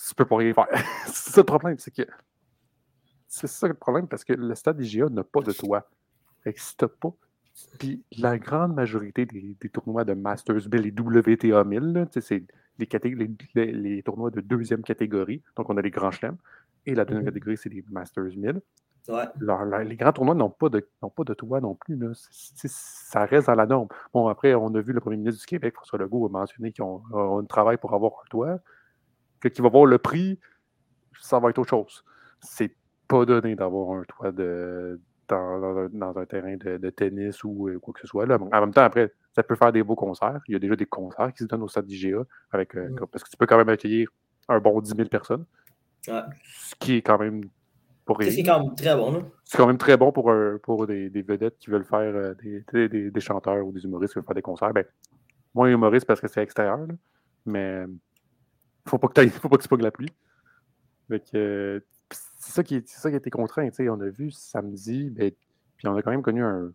[0.08, 0.66] tu peux pas rien faire.
[1.06, 2.02] c'est ça le problème, c'est que.
[3.28, 5.88] C'est ça le problème parce que le stade IGA n'a pas de toit.
[6.42, 7.14] Fait que si t'as pas.
[7.78, 12.44] Puis la grande majorité des, tournois de Masters Bill et WTA 1000, c'est
[12.78, 15.42] les, les, tournois de deuxième catégorie.
[15.56, 16.36] Donc on a les grands chelems.
[16.84, 17.26] Et la deuxième mm-hmm.
[17.26, 18.60] catégorie, c'est les Masters 1000
[19.08, 21.98] les grands tournois n'ont pas, de, pas de toit non plus.
[22.14, 23.88] ça reste dans la norme.
[24.12, 26.84] Bon, après, on a vu le premier ministre du Québec, François Legault, a mentionné qu'ils
[26.84, 28.58] ont, un travail pour avoir un toit.
[29.40, 30.38] Que qui va voir le prix,
[31.20, 32.04] ça va être autre chose.
[32.40, 32.76] C'est
[33.08, 38.00] pas donné d'avoir un toit de, dans, un terrain de, tennis ou euh, quoi que
[38.00, 38.26] ce soit.
[38.26, 38.38] Là.
[38.40, 40.40] En même temps, après, ça peut faire des beaux concerts.
[40.46, 43.06] Il y a déjà des concerts qui se donnent au stade d'IGA avec, euh, mm.
[43.10, 44.08] parce que tu peux quand même accueillir
[44.48, 45.44] un bon 10 000 personnes.
[46.04, 47.42] Ce qui est quand même
[48.20, 49.30] c'est quand même très bon.
[49.44, 52.34] C'est quand même très bon pour, pour des, vedettes qui veulent faire euh,
[52.72, 54.72] des, des, chanteurs ou des humoristes qui veulent faire des concerts.
[54.72, 54.84] Ben,
[55.54, 56.80] moins humoriste parce que c'est extérieur,
[57.46, 57.84] mais
[58.88, 60.12] faut pas que faut pas que tu de la pluie.
[61.08, 61.82] c'est
[62.38, 63.68] ça qui ça qui a été contraint.
[63.80, 65.30] On a vu samedi, ben,
[65.76, 66.72] puis on a quand même connu un,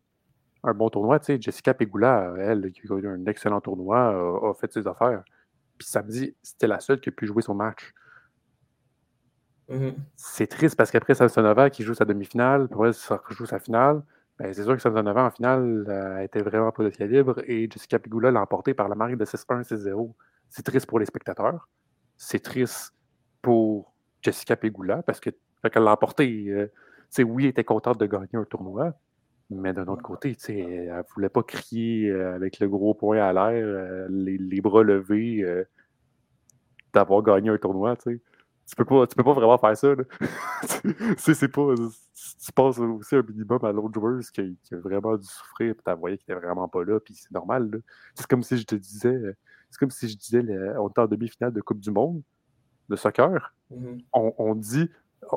[0.74, 1.20] bon tournoi.
[1.40, 5.24] Jessica Pegula, elle, qui a connu un excellent tournoi, a, a fait ses affaires.
[5.78, 7.94] Puis samedi, c'était la seule qui a pu jouer son match.
[9.70, 14.02] Mmh c'est triste parce qu'après Samsonova qui joue sa demi-finale, puis ça joue sa finale,
[14.40, 18.00] ben, c'est sûr que Samsonova en finale euh, était vraiment pas de calibre et Jessica
[18.00, 20.14] Pigula l'a emporté par la marque de 6-1, 6-0.
[20.50, 21.68] C'est triste pour les spectateurs.
[22.18, 22.94] C'est triste
[23.42, 25.32] pour Jessica Pegula parce que
[25.72, 26.46] qu'elle l'a emporté.
[26.50, 28.94] Euh, oui, elle était contente de gagner un tournoi,
[29.50, 33.34] mais d'un autre côté, elle ne voulait pas crier euh, avec le gros poing à
[33.34, 35.46] l'air, les, les, bras levés,
[36.94, 37.98] d'avoir gagné un tournoi.
[38.68, 39.96] Tu peux pas, tu peux pas vraiment faire ça.
[41.18, 41.74] c'est pas.
[41.76, 46.00] Tu passes aussi un minimum à l'autre joueuse qui, a vraiment dû souffrir, puis tu
[46.00, 47.82] voyé qu'il était vraiment pas là, puis c'est normal.
[48.14, 49.18] C'est comme si je te disais.
[49.70, 50.44] C'est comme si je disais
[50.78, 52.22] on était en demi-finale de Coupe du Monde
[52.90, 53.54] de soccer.
[53.74, 54.04] Mm-hmm.
[54.14, 54.90] on, dit.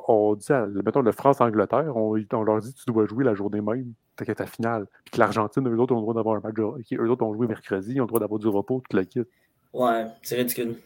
[0.07, 0.53] On dit,
[0.85, 4.87] mettons, le France-Angleterre, on, leur dit tu dois jouer la journée même, t'as ta finale.
[5.05, 7.47] Puis que l'Argentine, eux autres ont le droit d'avoir un match Eux autres ont joué
[7.47, 9.23] mercredi, ils ont le droit d'avoir du repos, toute la kit.
[9.73, 10.77] Ouais, c'est ridicule.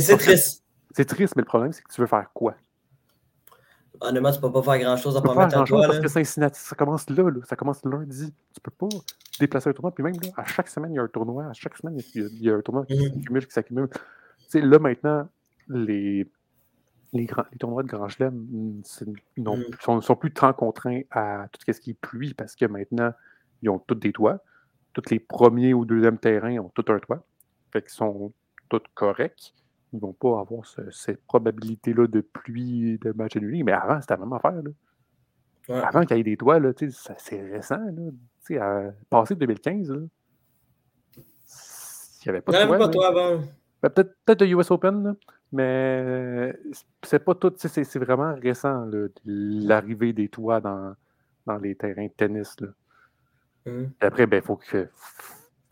[0.00, 0.62] C'est triste.
[0.94, 2.54] C'est triste, mais le problème, c'est que tu veux faire quoi?
[4.00, 5.86] Honnêtement, tu peux pas faire grand-chose à pas mettre à toi.
[5.86, 8.32] Parce que Cincinnati, ça commence là, ça commence lundi.
[8.52, 8.88] Tu peux pas
[9.38, 9.94] déplacer un tournoi.
[9.94, 11.46] Puis même là, à chaque semaine, il y a un tournoi.
[11.46, 13.14] À chaque semaine, il y a, un tournoi qui mm-hmm.
[13.14, 13.88] s'accumule, qui s'accumule.
[13.88, 13.98] Tu
[14.48, 15.28] sais, là, maintenant,
[15.68, 16.28] les,
[17.12, 18.82] les, grands, les tournois de Grand Chelem mm.
[19.80, 23.12] sont, sont, plus tant contraints à tout ce qui est pluie parce que maintenant,
[23.62, 24.40] ils ont tous des toits.
[24.94, 27.24] Tous les premiers ou deuxièmes terrains ont tout un toit.
[27.72, 28.32] Fait qu'ils sont
[28.68, 29.54] tous corrects
[29.92, 33.62] ils vont pas avoir cette probabilité-là de pluie, de match annulé.
[33.62, 34.62] Mais avant, c'était la même affaire.
[35.68, 36.60] Avant qu'il y ait des toits,
[37.18, 37.78] c'est récent.
[37.78, 40.08] Là, à, passé 2015,
[41.16, 41.22] il
[42.26, 43.08] n'y avait pas de toit.
[43.08, 43.42] avant.
[43.82, 45.16] Ben, peut-être peut le US Open,
[45.50, 46.54] mais
[47.02, 47.52] c'est pas tout.
[47.56, 48.88] C'est vraiment récent,
[49.24, 50.94] l'arrivée des toits dans,
[51.46, 52.54] dans les terrains de tennis.
[52.60, 52.68] Là.
[53.66, 53.84] Mmh.
[54.00, 54.88] Après, il ben, faut que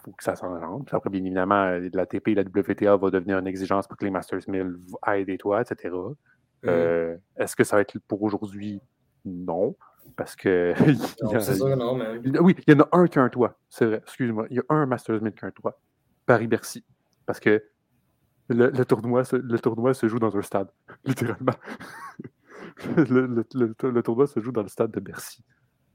[0.03, 0.87] faut que ça s'en rende.
[0.87, 3.97] Puis après, bien évidemment, euh, la TP et la WTA va devenir une exigence pour
[3.97, 5.95] que les Masters 1000 aident des toits, etc.
[5.95, 6.67] Mm.
[6.67, 8.81] Euh, est-ce que ça va être pour aujourd'hui?
[9.25, 9.77] Non.
[10.17, 10.75] Parce que.
[11.41, 12.39] c'est non, mais...
[12.41, 13.59] Oui, il y en a un qui a un toit.
[13.69, 14.47] C'est vrai, excuse-moi.
[14.51, 15.79] Il y a un Masters 1000 qui a un toit.
[16.27, 16.85] Paris-Bercy.
[17.27, 17.63] Parce que
[18.49, 20.69] le, tournoi, le tournoi se joue dans un stade,
[21.05, 21.55] littéralement.
[22.97, 25.45] le, tournoi se joue dans le stade de Bercy.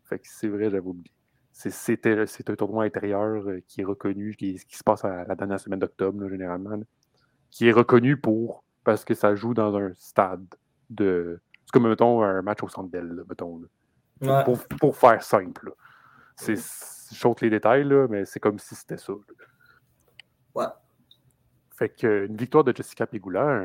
[0.06, 1.12] Fait que c'est vrai, j'avais oublié.
[1.56, 6.28] C'est un tournoi intérieur qui est reconnu, qui, se passe à la dernière semaine d'octobre,
[6.28, 6.78] généralement.
[7.50, 10.46] qui est reconnu pour parce que ça joue dans un stade
[10.90, 11.40] de.
[11.66, 13.62] C'est comme, mettons, un match au centre belle, mettons.
[14.80, 15.74] Pour, faire simple.
[16.36, 16.58] C'est
[17.14, 19.14] chante les détails, là, mais c'est comme si c'était ça.
[20.54, 20.66] Ouais.
[21.72, 23.64] Fait qu'une victoire de Jessica Pegula,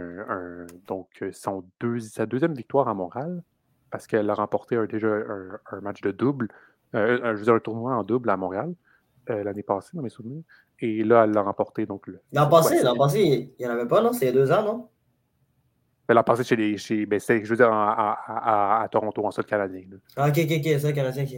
[0.87, 1.65] donc son
[2.01, 3.43] sa deuxième victoire à Montréal,
[3.91, 7.61] parce qu'elle a remporté déjà un, match de double, euh, un, je veux dire, un
[7.61, 8.75] tournoi en double à Montréal
[9.31, 10.43] euh, l'année passée, dans mes souvenirs.
[10.81, 11.87] Et là, elle l'a remporté.
[11.87, 14.13] Donc, l'an passé, l'an passé, il n'y en avait pas, non?
[14.13, 14.89] C'est il y a deux ans, non?
[16.09, 16.79] Elle a passé chez les.
[16.79, 19.83] Chez, ben, je veux dire, à, Toronto, en sol canadien.
[20.17, 21.31] Ah, ok, ok, ok, sol canadien, ok.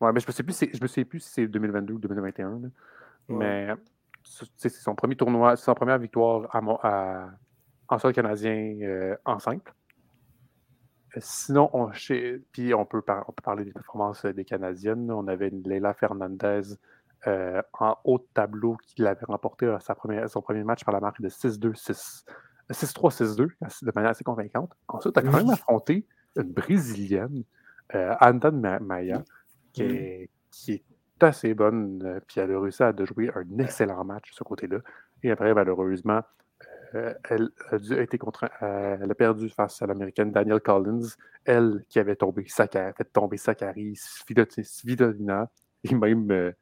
[0.00, 2.60] Ouais, mais je ne sais, sais plus si c'est 2022 ou 2021.
[3.28, 3.68] Mais
[4.22, 7.28] c'est son premier tournoi, c'est sa première victoire à,
[7.88, 9.72] en sol canadien euh, en simple.
[11.16, 11.90] Sinon, on,
[12.52, 15.10] puis on peut, on peut parler des performances des Canadiennes.
[15.10, 16.62] On avait une Leila Fernandez
[17.26, 21.00] euh, en haut de tableau qui l'avait remporté sa première, son premier match par la
[21.00, 22.24] marque de 6-2, 6.
[22.70, 23.36] 6-3-6-2
[23.82, 24.72] de manière assez convaincante.
[24.88, 27.44] Ensuite, tu as quand même affronté une Brésilienne,
[27.94, 29.22] euh, Andan Maya,
[29.72, 30.84] qui est, qui est,
[31.20, 34.78] assez bonne, euh, puis elle a réussi à jouer un excellent match de ce côté-là.
[35.24, 36.22] Et après, malheureusement,
[36.94, 41.08] euh, elle, a dû, été contre, euh, elle a perdu face à l'américaine Danielle Collins,
[41.44, 45.50] elle qui avait tombé Sakari, fait tomber Sakari, Svidolina
[45.84, 46.54] et même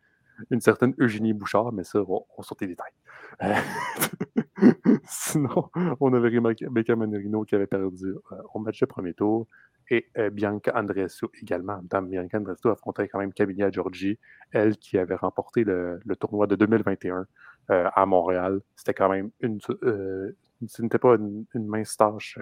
[0.50, 2.92] une certaine Eugénie Bouchard, mais ça, on, on saute les détails.
[5.04, 9.46] Sinon, on avait Rebecca Manorino qui avait perdu euh, au match de premier tour
[9.90, 11.80] et euh, Bianca Andreescu également.
[12.02, 14.18] Bianca Andreescu affrontait quand même Camilla Giorgi,
[14.50, 17.26] elle qui avait remporté le, tournoi de 2021
[17.70, 18.60] euh, à Montréal.
[18.76, 19.60] C'était quand même une.
[19.60, 22.38] ce n'était pas une, mince tâche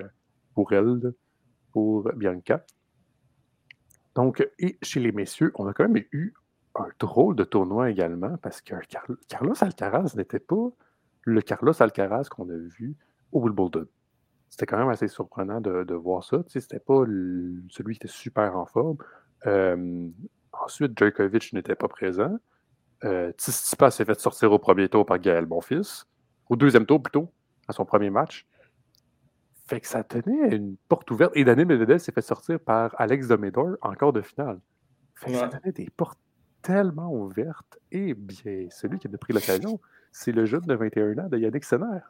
[0.55, 1.13] pour elle,
[1.73, 2.65] pour Bianca.
[4.15, 6.35] Donc, et chez les messieurs, on a quand même eu
[6.77, 8.75] un drôle de tournoi également parce que
[9.29, 10.71] Carlos Alcaraz n'était pas
[11.23, 12.97] le Carlos Alcaraz qu'on a vu
[13.33, 13.87] au Wimbledon.
[14.49, 16.43] C'était quand même assez surprenant de, voir ça.
[16.45, 17.05] Tu sais, c'était pas
[17.71, 18.99] celui qui était super en forme.
[19.47, 20.09] Euh,
[20.53, 22.39] ensuite, Djokovic n'était pas présent.
[23.05, 26.05] Euh, s'est fait sortir au premier tour par Gaël Bonfils.
[26.49, 27.31] Au deuxième tour, plutôt,
[27.69, 28.47] à son premier match.
[29.67, 31.33] Fait que ça tenait une porte ouverte.
[31.35, 34.61] Et Daniel Medvedev s'est fait sortir par Alex Domedor en quart de finale.
[35.15, 36.19] Fait que ça tenait des portes
[36.63, 37.79] tellement ouvertes.
[37.93, 39.81] Et bien, celui qui a pris l'occasion,
[40.13, 42.01] c'est le jeune de 21 ans de Yannick Senner.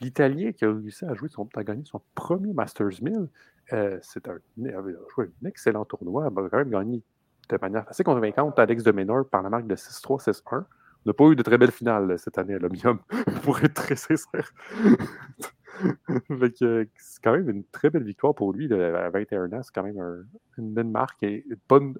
[0.00, 3.28] L'Italien qui a réussi à jouer son, à gagner son premier Masters 1000.
[3.72, 6.30] Euh, c'est un, joué un excellent tournoi.
[6.30, 7.02] Il a quand même gagné
[7.48, 10.42] de manière assez convaincante Alex de Menor par la marque de 6-3, 6-1.
[10.52, 10.64] On
[11.04, 12.98] n'a pas eu de très belle finale cette année à l'Omium,
[13.42, 14.52] pour être très sincère.
[15.80, 19.62] c'est quand même une très belle victoire pour lui à 21 ans.
[19.62, 20.26] C'est quand même
[20.58, 21.94] une bonne marque et une bonne,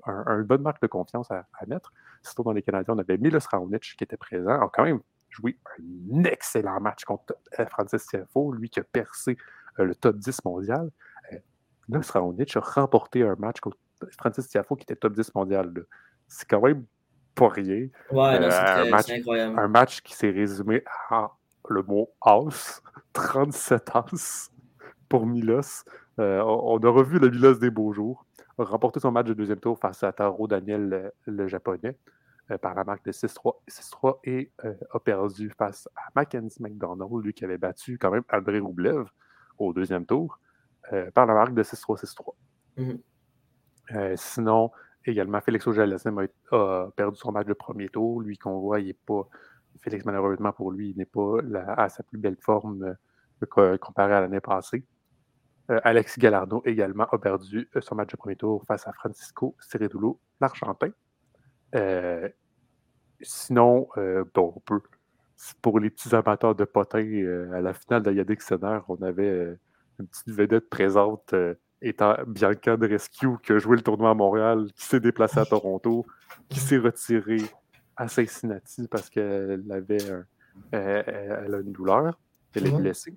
[0.45, 1.93] bonne marque de confiance à, mettre.
[2.23, 4.51] Surtout dans les Canadiens, on avait Milos Raonic qui était présent.
[4.51, 5.59] a quand même joué
[6.13, 9.37] un excellent match contre euh, Francis Tiafo, lui qui a percé
[9.79, 10.91] euh, le top 10 mondial.
[11.33, 11.39] Euh,
[11.89, 13.77] Milos Raonic a remporté un match contre
[14.19, 15.73] Francis Tiafo qui était top 10 mondial.
[16.29, 16.85] C'est quand même
[17.35, 17.89] pas rien.
[18.11, 19.59] un, match, incroyable.
[19.59, 21.31] un match qui s'est résumé à
[21.69, 22.83] le mot house,
[23.13, 24.51] 37 as
[25.09, 25.85] pour Milos.
[26.19, 28.25] on a revu le Milos des beaux jours.
[28.59, 31.97] A remporté son match de deuxième tour face à Taro Daniel, le japonais.
[32.53, 37.35] Euh, par la marque de 6-3 et euh, a perdu face à Mackenzie McDonald, lui
[37.35, 39.09] qui avait battu quand même André Roublev
[39.59, 40.39] au deuxième tour
[40.93, 42.35] euh, par la marque de 6-3-6-3.
[42.79, 43.01] Mm-hmm.
[44.17, 44.71] Sinon,
[45.05, 48.21] également, Félix auger a, perdu son match de premier tour.
[48.21, 49.29] Lui qu'on voit, il n'est pas.
[49.81, 51.39] Félix, malheureusement pour lui, il n'est pas
[51.77, 52.97] à sa plus belle forme
[53.81, 54.85] comparé à l'année passée.
[55.69, 60.91] Alexis Gallardo également a perdu son match de premier tour face à Francisco Ceredulo, l'Argentin.
[61.75, 62.29] Euh,
[63.21, 64.63] sinon, euh, bon.
[65.61, 68.41] Pour les petits amateurs de potins, euh, à la finale de Yannick
[68.89, 69.57] on avait
[69.99, 71.35] une petite vedette présente
[71.83, 75.45] étant Bianca de Rescue qui a joué le tournoi à Montréal, qui s'est déplacée à
[75.45, 76.07] Toronto,
[76.49, 77.43] qui s'est retirée
[77.97, 79.99] à Cincinnati parce qu'elle avait
[80.73, 82.19] elle a une douleur,
[82.55, 83.15] elle est blessée.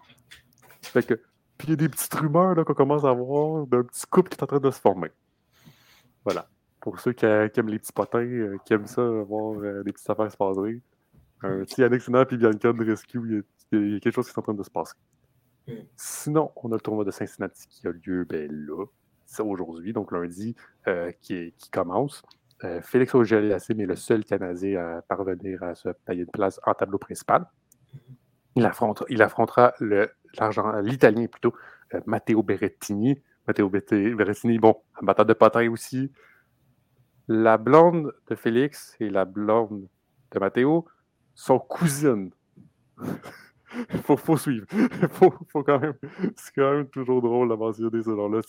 [0.81, 1.15] Fait que,
[1.57, 4.37] puis il y a des petites rumeurs qu'on commence à voir d'un petit couple qui
[4.37, 5.09] est en train de se former.
[6.23, 6.47] Voilà
[6.79, 10.09] pour ceux qui, aiment les petits potins, euh, qui aiment ça, voir euh, les petites
[10.09, 10.81] affaires se passer.
[11.41, 14.39] Un petit Yannick Sinner et Bianca de Rescue, il y, a quelque chose qui est
[14.39, 14.93] en train de se passer.
[15.95, 18.85] Sinon, on a le tournoi de Cincinnati qui a lieu ben, là,
[19.39, 20.55] aujourd'hui, donc lundi,
[20.87, 22.23] euh, qui, commence.
[22.81, 26.97] Félix auger est le seul Canadien à parvenir à se payer de place en tableau
[26.97, 27.45] principal.
[28.55, 29.73] Il, affrontera, il affrontera
[30.81, 31.53] l'Italien plutôt,
[32.05, 33.21] Matteo Berrettini.
[33.47, 36.11] Matteo Berrettini, bon, un batteur de potins aussi,
[37.29, 39.87] la blonde de Félix et la blonde
[40.31, 40.85] de Mathéo
[41.35, 42.31] sont cousines.
[44.03, 44.65] faut, faut suivre.
[45.11, 45.93] faut, quand même,
[46.35, 48.41] c'est quand même toujours drôle de mentionner ce genre-là.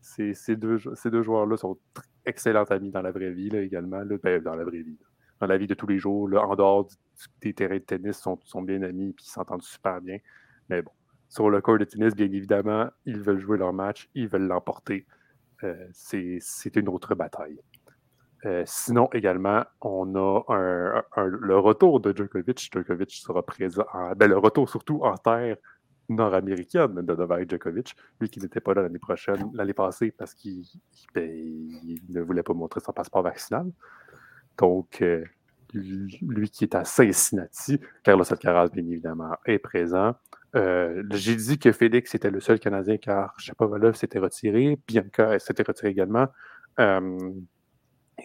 [0.00, 1.78] Ces deux, ces deux joueurs-là sont
[2.24, 4.00] excellents amis dans la vraie vie également.
[4.00, 4.98] Là, ben, dans la vraie vie.
[5.40, 6.88] Dans la vie de tous les jours, là, en dehors
[7.42, 10.18] des terrains de tennis, sont, sont bien amis et ils s'entendent super bien.
[10.70, 10.92] Mais bon,
[11.28, 15.06] sur le court de tennis, bien évidemment, ils veulent jouer leur match, ils veulent l'emporter.
[15.64, 17.58] Euh, c'est une autre bataille.
[18.44, 20.42] Euh, sinon, également, on a
[21.16, 22.70] le retour de Djokovic.
[22.72, 23.84] Djokovic sera présent,
[24.16, 25.56] ben, le retour surtout en terre
[26.08, 30.64] nord-américaine de Novak Djokovic, lui qui n'était pas là l'année prochaine, l'année passée, parce qu'il
[31.14, 31.30] ben,
[32.10, 33.70] ne voulait pas montrer son passeport vaccinal.
[34.58, 35.24] Donc, euh,
[35.72, 40.14] lui qui est à Cincinnati, Carlos Alcaraz, bien évidemment, est présent.
[40.54, 45.64] Euh, j'ai dit que Félix était le seul Canadien car Chapovalov s'était retiré, Bianca s'était
[45.64, 46.28] retiré également.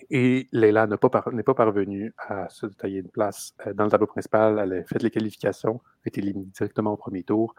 [0.09, 1.09] Et Leila n'est pas,
[1.53, 4.59] parvenue à se tailler une place euh, dans le tableau principal.
[4.59, 7.55] Elle a fait les qualifications, a été éliminée directement au premier tour.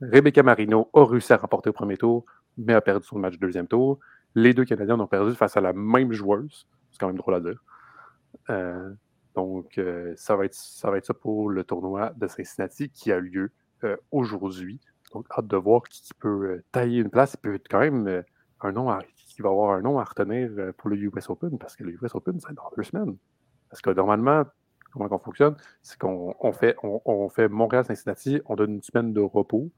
[0.00, 2.24] Rebecca Marino a réussi à remporter au premier tour,
[2.58, 3.98] mais a perdu son match deuxième tour.
[4.34, 6.66] Les deux Canadiens ont perdu face à la même joueuse.
[6.90, 7.62] C'est quand même drôle à dire.
[8.50, 8.92] Euh,
[9.34, 13.50] donc, euh, ça, va être, ça ça pour le tournoi de Cincinnati qui a lieu
[14.10, 14.80] aujourd'hui.
[15.12, 17.34] Donc, hâte de voir qui peut tailler une place.
[17.34, 18.24] Il peut être quand même
[18.60, 19.00] un nom à
[19.34, 21.92] qui va avoir un nom à retenir euh, pour le US Open, parce que le
[22.02, 23.16] US Open, c'est dans deux semaines.
[23.68, 24.44] Parce que normalement,
[24.92, 29.70] comment on fonctionne, c'est qu'on fait, on, fait Montréal-Cincinnati, on donne une semaine de repos,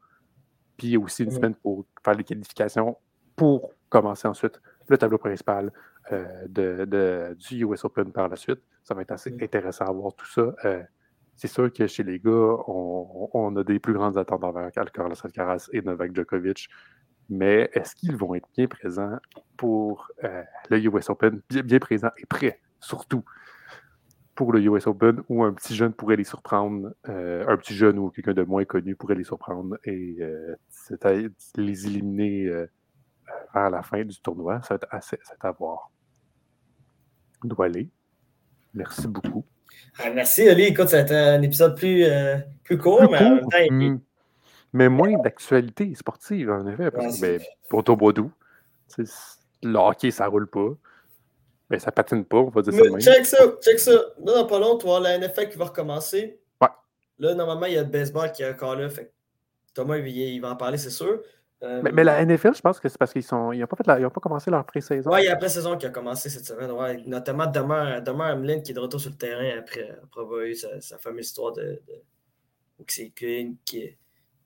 [0.76, 2.98] puis aussi une semaine pour faire les qualifications
[3.34, 5.72] pour commencer ensuite le tableau principal
[6.12, 8.60] euh, de, du US Open par la suite.
[8.82, 10.54] Ça va être assez intéressant à voir tout ça.
[10.64, 10.82] Euh,
[11.34, 15.68] c'est sûr que chez les gars, on, a des plus grandes attentes envers Alcaraz Alcaraz
[15.72, 16.68] et Novak Djokovic
[17.28, 19.18] mais est-ce qu'ils vont être bien présents
[19.56, 23.24] pour euh, le US Open, bien, présents et prêts, surtout
[24.34, 27.98] pour le US Open, où un petit jeune pourrait les surprendre, euh, un petit jeune
[27.98, 30.54] ou quelqu'un de moins connu pourrait les surprendre et euh,
[31.56, 32.66] les éliminer
[33.54, 34.60] vers la fin du tournoi.
[34.62, 35.90] Ça va être assez à voir.
[37.60, 37.88] aller.
[38.74, 39.44] merci beaucoup.
[39.98, 40.64] Ah, merci, Ali.
[40.64, 42.04] Écoute, ça a été un épisode plus,
[42.62, 44.00] plus court, mais en même temps,
[44.72, 46.90] mais moins d'actualité sportive, en effet.
[46.90, 48.30] Parce que, ben, pour Toboidou,
[49.62, 50.70] le hockey, ça roule pas.
[51.68, 53.12] Mais ça patine pas, on va dire mais ça.
[53.12, 53.92] Check ça, check ça.
[53.92, 56.38] Là, dans pas long, tu vois la NFL qui va recommencer.
[56.60, 56.68] Ouais.
[57.18, 58.88] Là, normalement, il y a le baseball qui est encore là.
[58.88, 59.12] Fait
[59.74, 61.20] Thomas, il, va en parler, c'est sûr.
[61.62, 63.50] Euh, mais, la NFL, je pense que c'est parce qu'ils sont.
[63.50, 65.10] Ils n'ont pas, pas commencé leur pré-saison.
[65.10, 66.70] Oui, il y a la pré-saison qui a commencé cette semaine.
[66.70, 67.02] Ouais.
[67.06, 70.54] Notamment demain, demain Ameline qui est de retour sur le terrain après, après avoir eu
[70.54, 71.80] sa, fameuse histoire de.
[71.88, 72.84] de...
[72.86, 73.96] qui,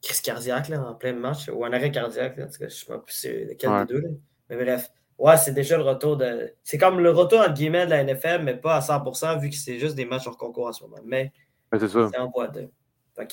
[0.03, 2.36] crise cardiaque là, en plein match, ou un arrêt cardiaque.
[2.36, 4.01] Là, je ne sais pas plus c'est lequel des deux.
[4.01, 4.09] Là.
[4.48, 6.53] Mais bref, ouais, c'est déjà le retour de.
[6.62, 9.57] C'est comme le retour entre guillemets de la NFL, mais pas à 100% vu que
[9.57, 10.98] c'est juste des matchs hors concours en ce moment.
[11.05, 11.32] Mais
[11.72, 12.09] c'est ça.
[12.12, 12.32] C'est en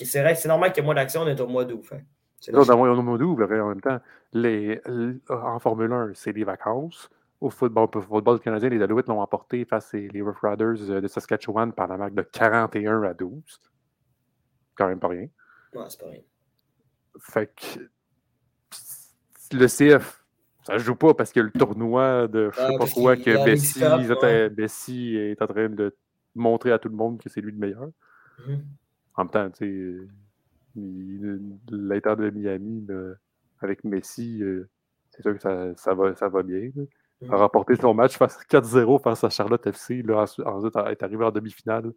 [0.04, 1.86] c'est vrai c'est normal qu'il y ait moins d'action, on est au mois d'août.
[2.40, 4.00] C'est non, dans au mois d'août, en même temps,
[4.34, 4.80] les,
[5.30, 7.10] en Formule 1, c'est des vacances.
[7.40, 11.08] Au football, au football canadien, les Alouettes l'ont emporté face aux les Rough Riders de
[11.08, 13.42] Saskatchewan par la marque de 41 à 12.
[14.76, 15.28] Quand même pas rien.
[15.74, 16.22] Ouais, c'est pas rien.
[17.20, 17.80] Fait que
[19.56, 20.26] le CF,
[20.64, 25.16] ça joue pas parce que le tournoi de je sais ah, pas quoi que Bessie,
[25.16, 25.96] est en train de
[26.36, 27.90] montrer à tout le monde que c'est lui le meilleur.
[28.48, 28.64] Mhm.
[29.16, 30.08] En même temps, tu sais,
[30.76, 32.86] l'Inter de Miami
[33.62, 34.70] avec Messi, euh,
[35.10, 36.60] c'est sûr que ça, ça, va, ça va bien.
[36.60, 36.88] Il
[37.30, 37.36] a mhm.
[37.36, 40.04] remporté son match face 4-0 face à Charlotte FC.
[40.04, 41.94] Là, ensuite, est arrivé en demi-finale.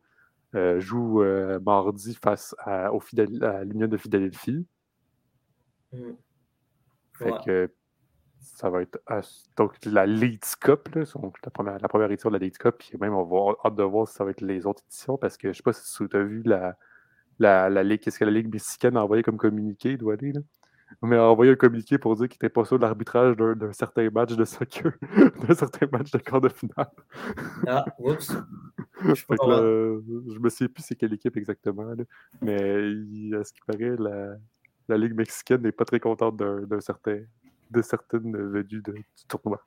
[0.56, 3.00] Euh, joue euh, mardi face à, au
[3.42, 4.66] à l'Union de Philadelphie.
[5.92, 6.12] Mm.
[7.14, 7.70] Fait que
[8.40, 8.98] ça va être
[9.56, 11.02] donc la Leeds Cup, là,
[11.44, 13.74] la, première, la première édition de la Leeds Cup, puis même on va avoir hâte
[13.74, 16.08] de voir si ça va être les autres éditions, parce que je sais pas si
[16.08, 16.76] tu as vu la,
[17.38, 20.40] la, la Ligue, qu'est-ce que la Ligue mexicaine a envoyé comme communiqué, doit aller, là.
[21.02, 24.10] Mais a envoyé un communiqué pour dire qu'il n'était pas sûr de l'arbitrage d'un certain
[24.10, 24.92] match de soccer,
[25.48, 26.90] d'un certain match de quart de finale.
[27.66, 28.32] Ah, oups.
[29.02, 32.04] Je, je me souviens plus c'est quelle équipe exactement, là.
[32.42, 34.36] mais à ce qui paraît, la,
[34.90, 37.20] la Ligue mexicaine n'est pas très contente d'un certain,
[37.70, 39.64] de certaines venues du tournoi.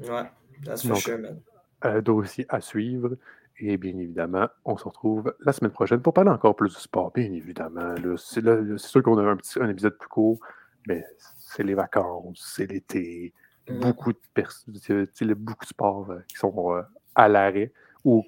[0.00, 0.30] Ouais,
[0.64, 1.40] that's for sure, man.
[1.82, 3.16] Un dossier à suivre.
[3.62, 7.12] Et bien évidemment, on se retrouve la semaine prochaine pour parler encore plus de sport,
[7.12, 7.94] bien évidemment.
[8.16, 8.42] C'est
[8.78, 10.38] sûr qu'on a un, petit, un épisode plus court,
[10.86, 11.04] mais
[11.36, 13.34] c'est les vacances, c'est l'été,
[13.68, 13.80] mm.
[13.80, 16.80] beaucoup, de beaucoup de sports euh, qui sont euh,
[17.14, 17.70] à l'arrêt
[18.02, 18.24] ou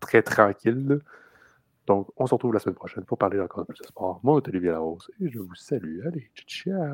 [0.00, 0.98] très tranquilles.
[1.86, 4.20] Donc, on se retrouve la semaine prochaine pour parler encore plus de sport.
[4.22, 6.00] Moi, Olivier Larose et je vous salue.
[6.06, 6.92] Allez, ciao!